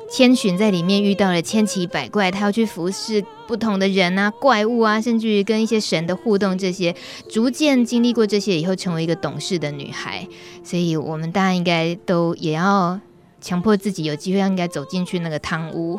[0.09, 6.95] 千寻在里面遇到了千奇百怪，她要去服侍不同的人啊、怪物啊，甚至于跟一些神的互动，这些
[7.29, 10.25] 逐渐经历过这些以后，成为一个懂事的女孩。
[10.63, 13.01] 所以我们大家应该都也要
[13.41, 15.99] 强迫自己有机会应该走进去那个汤屋，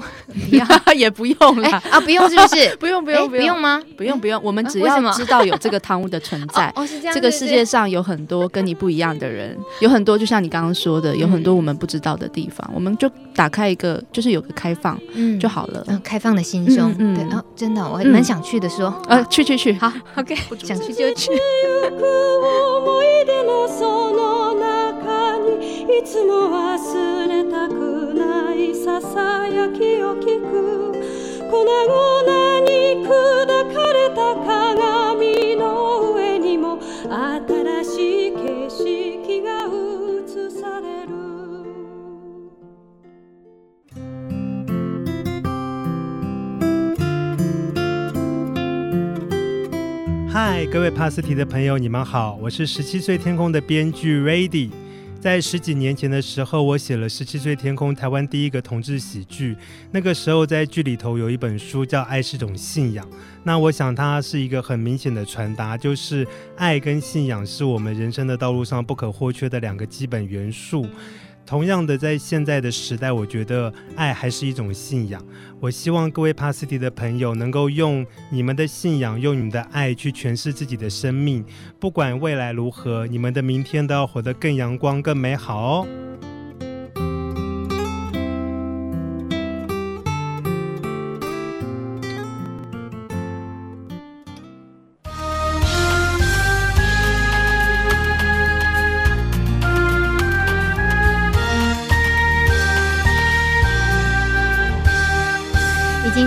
[0.50, 2.76] 不 要也不用了、欸、 啊，不用是不是？
[2.80, 3.82] 不用不用不用吗？
[3.96, 6.72] 不用不用，我们只要知道有这个汤屋的存在。
[6.76, 7.14] 哦，是这样。
[7.14, 15.86] 这个世界上有很多跟你不一样的人，有很多就像你刚刚说的，有很多我们不知道的地方，我们就打开一个，就是有个开放，嗯，就好了。
[16.04, 18.68] 开放的心胸，对，哦，真的，我还蛮想去的。
[18.70, 20.34] 说，呃，去去去，好，OK，
[20.64, 21.30] 想去就去。
[25.62, 30.92] いつも忘れたくないささやきを聞く
[31.50, 33.10] 粉々に砕
[33.74, 41.12] かれた鏡の上にも新しい景色が映される
[50.34, 54.70] 嗨，各位帕斯提的朋友，你们好，我是十七岁天空的编剧 Ready。
[55.22, 59.56] 在十几年前的时候，我写了《十七岁天空》，台湾第一个同志喜剧。
[59.92, 63.06] 那个时候，在剧里头有一本书叫《爱是种信仰》。
[63.44, 70.88] 那我想，它是一个很明显的传达，就是爱跟信仰是我们人生的道路上不可或缺的两个基本元素。
[71.52, 75.22] 同样的，在现在的时代，我觉得爱还是一种信仰。
[75.60, 81.44] 我希望各位帕斯提的朋友能够用你们的信仰，用你们的爱去诠释自己的生命。
[81.78, 85.88] 不管未来如何，你们的明天都要活得更阳光、更美好哦。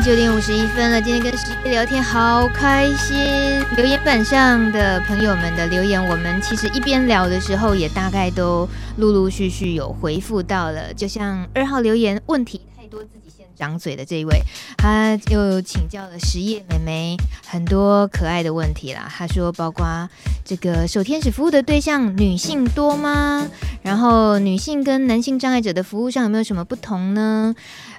[0.04, 3.64] 九点五十一分了，今天跟十一聊天好开心。
[3.74, 10.92] 留言板上的朋友们的留言，我们其实一边聊的时候，也大概都陆陆续续有回复到了。
[10.92, 14.42] 就像二号留言，问题太多，自己先掌嘴的这一位，
[14.76, 19.10] 他又请教了实业妹妹很多可爱的问题啦。
[19.10, 19.86] 他说，包括
[20.44, 23.48] 这个守天使服务的对象女性多吗？
[23.80, 27.54] 然后女性跟男性障碍者的服务上有没有什么不同呢？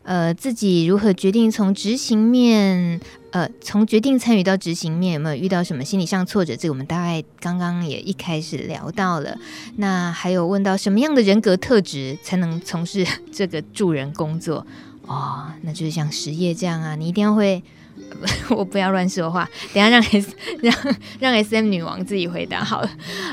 [0.05, 3.01] 呃，自己如何决定从执行面，
[3.31, 6.55] 呃，从决定参与到执行面，有没有遇到什么心理上挫折？
[6.55, 9.37] 这个我们大概刚刚也一开始聊到了。
[9.77, 14.65] 那还有问到什么样的人格特质才能从事这个助人工作？
[15.07, 17.61] 哦，那就是像实业这样啊，你一定要会。
[18.49, 20.29] 我不要乱说话，等下让 S
[20.61, 20.75] 让
[21.19, 22.89] 让 SM 女王自己回答好了。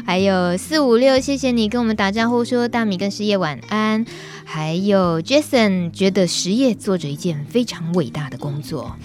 [0.07, 4.05] 还有四五六，谢谢你跟我们打招呼，说大米跟实业晚安。
[4.45, 8.97] 还有 Jason 觉得实业做着一件非常伟大的工作。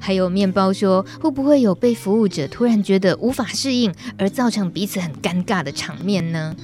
[0.00, 6.54] 还有面包说，会不会有被服务者突然觉得无法适应而造成彼此很尴尬的场面呢？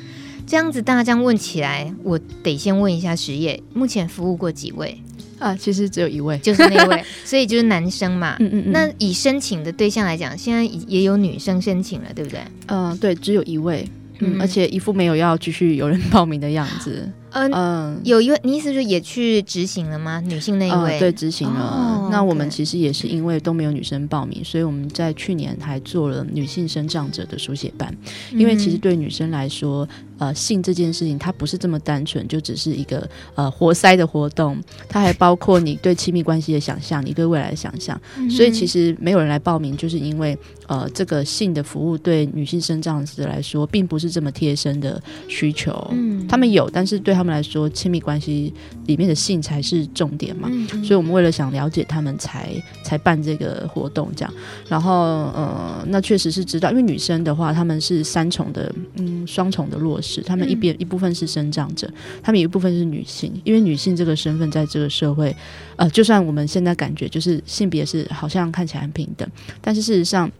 [0.46, 5.00] 这样子大家这样问起来，我得先问一下实业，目前服务过几位？
[5.40, 8.36] 啊，其实只有一位，就是那位， 所以就是男生嘛。
[8.38, 8.72] 嗯嗯嗯。
[8.72, 12.40] 那以申请的对象来讲，现在也有女生申请了，对不对？
[12.68, 13.84] 嗯，对，只有一位。
[14.20, 17.10] 嗯，而且一副没有要继续有人报名的样子。
[17.32, 20.20] 嗯嗯，有一位，你意思是也去执行了吗？
[20.20, 20.98] 女性那一位？
[20.98, 21.60] 嗯、对，执行了。
[21.60, 27.94] 哦、那我们其实也是因为都没有女生报名，所以我们在去年还做了女性生长者的书写班。
[28.32, 34.58] 因为其实对女生来说，呃，性这件事情它不是这么单纯，就只是一个呃活塞的活动，
[34.88, 37.98] 它还包括你对亲密关系的想象，你对未来的想象。
[38.28, 45.88] 所以其实没有人来报名，就是因为呃，这个性的服务对女性生长者来说，并不是这么贴身的需求。
[45.92, 48.52] 嗯，他们有，但是对他们来说，亲密关系
[48.86, 50.48] 里面的性才是重点嘛。
[50.50, 52.50] 嗯嗯，所以我们为了想了解他们才，
[52.82, 54.34] 才才办这个活动这样。
[54.68, 54.92] 然后，
[55.34, 60.22] 呃，那确实是知道，因为女生的话，他们是三重的，嗯，双重的弱势。
[60.22, 61.88] 他们一边一部分是生长者，
[62.22, 63.30] 他们有一部分是女性。
[63.44, 65.36] 因为女性这个身份在这个社会，
[65.76, 69.28] 呃，就算我们现在感觉就是性别是好像看起来很平等，
[69.60, 70.30] 但是事实上。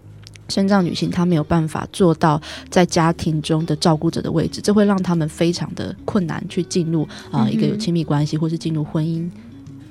[0.51, 9.31] 身障女性，她没有办法做到在家庭中的照顾者的位置，这会让他们非常的困难去进入啊、呃、一个有亲密关系，或是进入婚姻。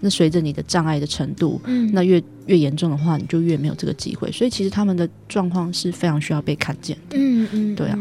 [0.01, 4.31] 那随着你的障碍的程度，嗯、那越越严重的话，你就越没有这个机会。
[4.31, 7.17] 所以其实他们的状况是非常需要被看见的。
[7.17, 7.99] 嗯嗯，对啊。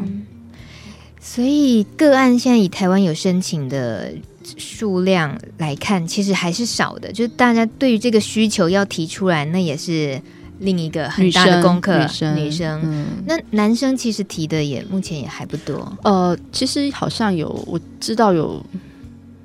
[1.21, 4.13] 所以个案现在以台湾有申请的
[4.57, 7.11] 数量来看，其实还是少的。
[7.11, 10.21] 就是大家对于这个需求要提出来，那也是。
[10.61, 15.93] 另一个很大的功课，女生，女生，嗯，那男生其实提的也目前也还不多。
[16.03, 18.63] 呃，其实好像有，我知道有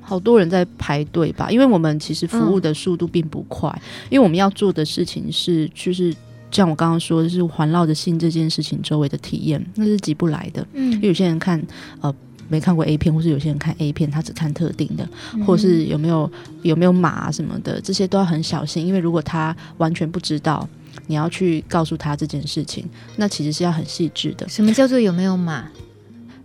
[0.02, 6.14] 好多人在排队吧，因为我们其实服务的速度并不快，嗯，因为我们要做的事情是，就是
[6.52, 10.66] 像我刚刚说的是环绕着性这件事情周围的体验，那是急不来的。
[10.74, 11.62] 嗯，因为有些人看，
[12.02, 12.14] 呃。
[12.50, 15.08] 没看过 A 片，或是有些人看 A 片，他只看特定的，
[15.48, 16.30] 或是有没有
[16.62, 20.68] 有没有码啊什么的，这些都要很小心，因为如果他完全不知道，
[21.08, 22.88] 你要去告诉他这件事情，
[23.18, 24.48] 那其实是要很细致的。
[24.48, 25.66] 什么叫做有没有码？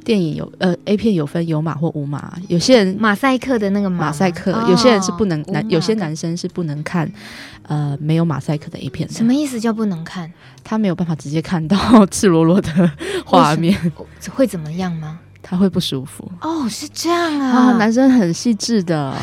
[0.05, 7.13] 电影有呃 A 片有分有码或无码，有些人马赛克的那个马赛克，有些人是不能男，有些男生是不能看
[7.65, 9.13] 呃没有马赛克的 A 片的。
[9.13, 10.33] 什么意思叫不能看？
[10.65, 12.91] 他没有办法直接看到赤裸裸的
[13.27, 13.79] 画面，
[14.33, 15.19] 会怎么样吗？
[15.43, 16.33] 他会不舒服。
[16.41, 19.13] 哦，是这样啊，啊男生很细致的。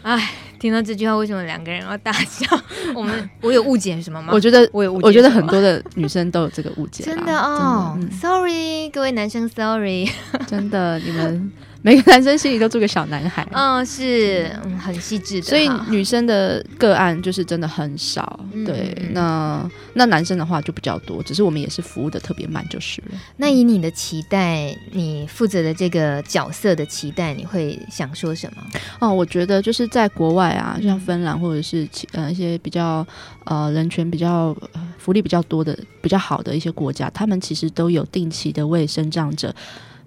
[0.00, 0.30] 哎。
[0.66, 2.44] 听到这句话，为什么两个人要大笑？
[2.92, 4.30] 我们我有误解什么吗？
[4.32, 7.04] 我觉得我有误解，我觉得很多的女生都有这个误解。
[7.06, 10.10] 真的哦的、嗯、，Sorry，各位男生，Sorry，
[10.48, 11.52] 真的你们。
[11.86, 23.16] 每个男生心里都住个小男孩，嗯，是，嗯，很细致的，所以女生的个案就是真的很少，嗯、对，那那男生的话就比较多，只是我们也是服务的特别慢就是了。
[23.36, 28.62] 那以你的期待，你负责的这个角色的期待，你会想说什么？
[28.98, 33.06] 哦，我觉得就是在国外啊，就像芬兰或者是其呃一些比较
[33.44, 34.52] 呃人权比较
[34.98, 39.54] 福利比较多的比较好的一些国家，他们其实都有定期的为生长者。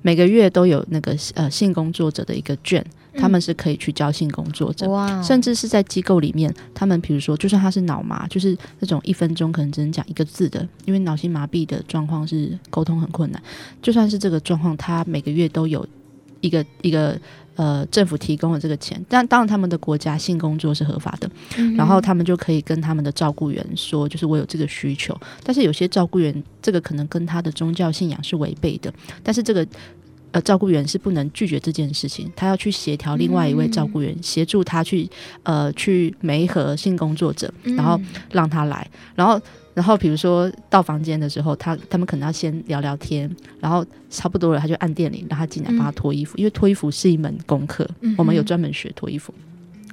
[0.01, 2.85] 每个月都有那个呃性工作者的一个券，
[3.15, 13.41] 他们是可以去教性工作者，嗯、甚至是在机构里面，他们比如说，就算他是脑麻，就是那种一分钟可能只能讲一个字的，因为脑性麻痹的状况是沟通很困难，
[13.81, 15.85] 就算是这个状况，他每个月都有
[16.41, 17.19] 一个一个。
[17.59, 25.13] 呃，政府提供了这个钱，但当然他们的国家性工作是合法的，嗯、然后他们就可以跟他们的照顾员说，就是我有这个需求。
[25.43, 29.67] 但是有些照顾员这个可能跟他的宗教信仰是违背的，但是这个
[30.31, 35.09] 呃照顾员是不能拒绝这件事情，他要去协调另外一位照顾员、嗯、协助他去
[35.43, 37.99] 呃去媒合性工作者，然后
[38.31, 39.37] 让他来，然后。
[39.79, 49.33] 然后，比如说到房间的时候，他他们可能要先聊聊天，然后差不多了，他就按电铃让他进来帮他脱衣服，嗯、因为脱衣服是一门功课，嗯、我们有专门学脱衣服，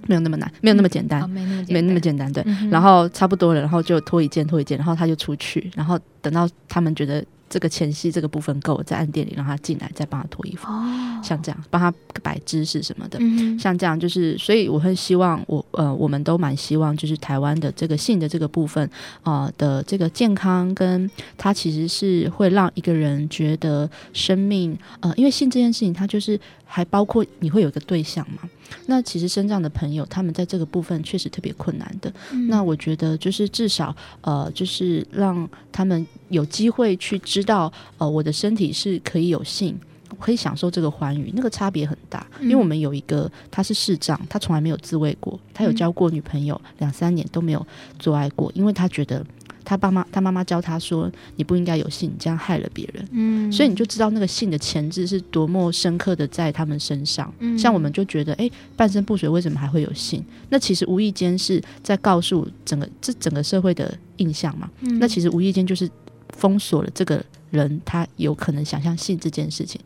[0.09, 2.43] 没有那么难，没有那么简单，嗯、没那么简单，对。
[2.47, 7.25] 嗯、然后差不多了，然后就脱一件脱一件，然后他就出去，然后等到他们觉得。
[7.49, 11.93] 这个前戏这个部分够，在暗店里让他进来，再帮他脱衣服，哦、像这样帮他
[12.23, 18.85] 摆姿势什么的，嗯、像这样就是，所以我很希望我呃，我们都蛮希望，就是台湾的这个性的这个部分
[19.23, 28.49] 啊、呃、的这个健康，跟它其实是会让一个人觉得生命呃，因为性这件事情，它就是还包括你会有一个对象嘛。
[28.87, 32.13] 那其实身障的朋友，他们在这个部分确实特别困难的。
[32.33, 39.79] 嗯、那我觉得就是至少呃，就是让他们有机会去知道，呃，我的身体是可以有性，
[40.21, 42.27] 可以享受这个欢愉，那个差别很大。
[42.41, 47.67] 嗯、因为我们有一个他是市长，他从来没有自慰过，他有交过女朋友两三年都没有
[47.99, 49.25] 做爱过，因为他觉得。
[49.69, 57.35] 他爸妈，他妈妈教他说：“你不应该有性，你这样害了别人。”嗯，所以你就知道那个性的潜质是多么深刻的在他们身上。
[57.41, 60.25] 嗯，像我们就觉得，哎，半身不遂为什么还会有性？
[60.51, 64.71] 那其实无意间是在告诉整个这整个社会的印象嘛。
[64.83, 65.91] 嗯，那其实无意间就是
[66.31, 69.81] 封锁了这个人他有可能想象性这件事情。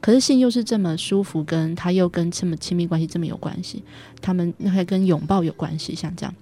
[0.00, 3.82] 可是性又是这么舒服，跟他又跟这么亲密关系这么有关系，
[4.20, 6.34] 他们那还跟拥抱有关系，像这样。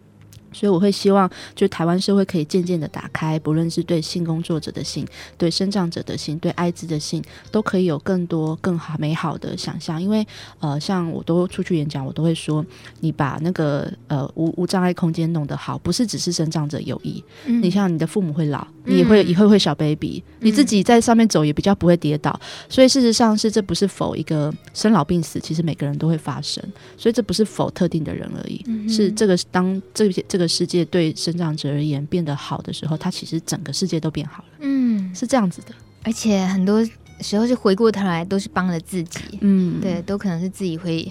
[0.55, 5.05] 所以我会希望，就台湾社会可以渐渐的打开，不论是对性工作者的性，
[5.37, 10.01] 对生长者的性，对艾滋的性，都可以有更多更好美好的想象。
[10.01, 10.25] 因为
[10.61, 12.65] 呃，像我都出去演讲，我都会说，
[13.01, 17.23] 你把那个呃无无障碍空间弄得好，不是只是生长者有益。
[17.47, 22.39] 嗯、你像你的父母会老，你也会以后会小 baby，、嗯、你自己在上面走也比较不会跌倒。
[22.69, 26.63] 所以事实上是这不是否一个生老病死，其实每个人都会发生。
[26.97, 30.44] 所以这不是否特定的人而已，嗯、是这个当这些这个。
[30.47, 34.49] 世界对生长者而言变得好的时候，他其实整个世界都变好了。
[34.61, 35.69] 嗯，是这样子的。
[36.03, 36.87] 而且很多
[37.21, 39.21] 时候是回过头来都是帮了自己。
[39.41, 41.11] 嗯，对，都可能是自己会，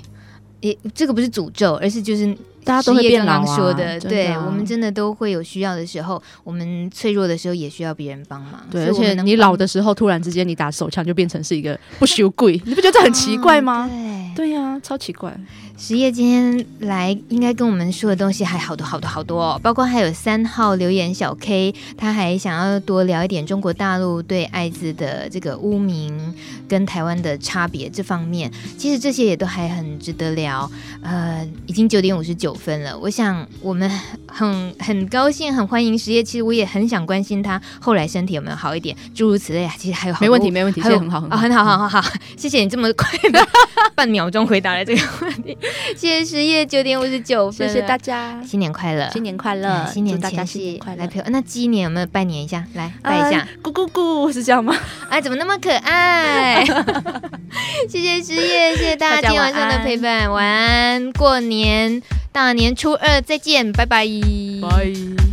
[0.62, 2.28] 也这个不是诅咒，而是就是
[2.64, 3.56] 大家都会变老啊。
[3.56, 8.64] 说的，对，我们真的都会有需要的时候，我们脆弱的时候也需要别人帮忙。
[8.70, 13.90] 对，而且你老的时候，突然之间你打手枪就变成是一个不羞贵，你不觉得这很奇怪吗？
[14.36, 15.36] 对，对呀，超奇怪。
[15.76, 26.34] 十夜今天来，应该跟我们说的东西还好多好多好多哦，包括还有三号留言小 K，他还想要多聊一点中国大陆对艾滋的这个污名
[26.70, 30.72] 跟台湾的差别这方面，其实这些也都还很值得聊。
[31.02, 33.90] 呃，已经九点五十九分了，我想我们
[34.28, 36.24] 很很高兴，很欢迎十夜。
[36.24, 39.74] 其实我也很想关心他后来身体有没有好一点，诸如此类啊。
[39.78, 43.46] 其实还有没问题，没问题，还有很好，很好，很好，很好，好，谢谢你这么快的
[43.96, 45.58] 半秒钟回答了这个问题。
[45.96, 51.00] 谢谢十夜九点五十九分，谢谢大家，新年快乐，新年快乐，嗯、新年大家新年快乐。
[51.00, 52.66] 来陪我，那鸡年有没有拜年一下？
[52.74, 54.76] 来拜一下，咕咕咕，是这样吗？
[55.10, 56.64] 哎，怎么那么可爱？
[57.90, 62.02] 谢谢十夜，谢谢大家今天晚上的陪伴，晚安，过年
[62.32, 64.06] 大年初二再见，拜拜，
[64.62, 65.33] 拜。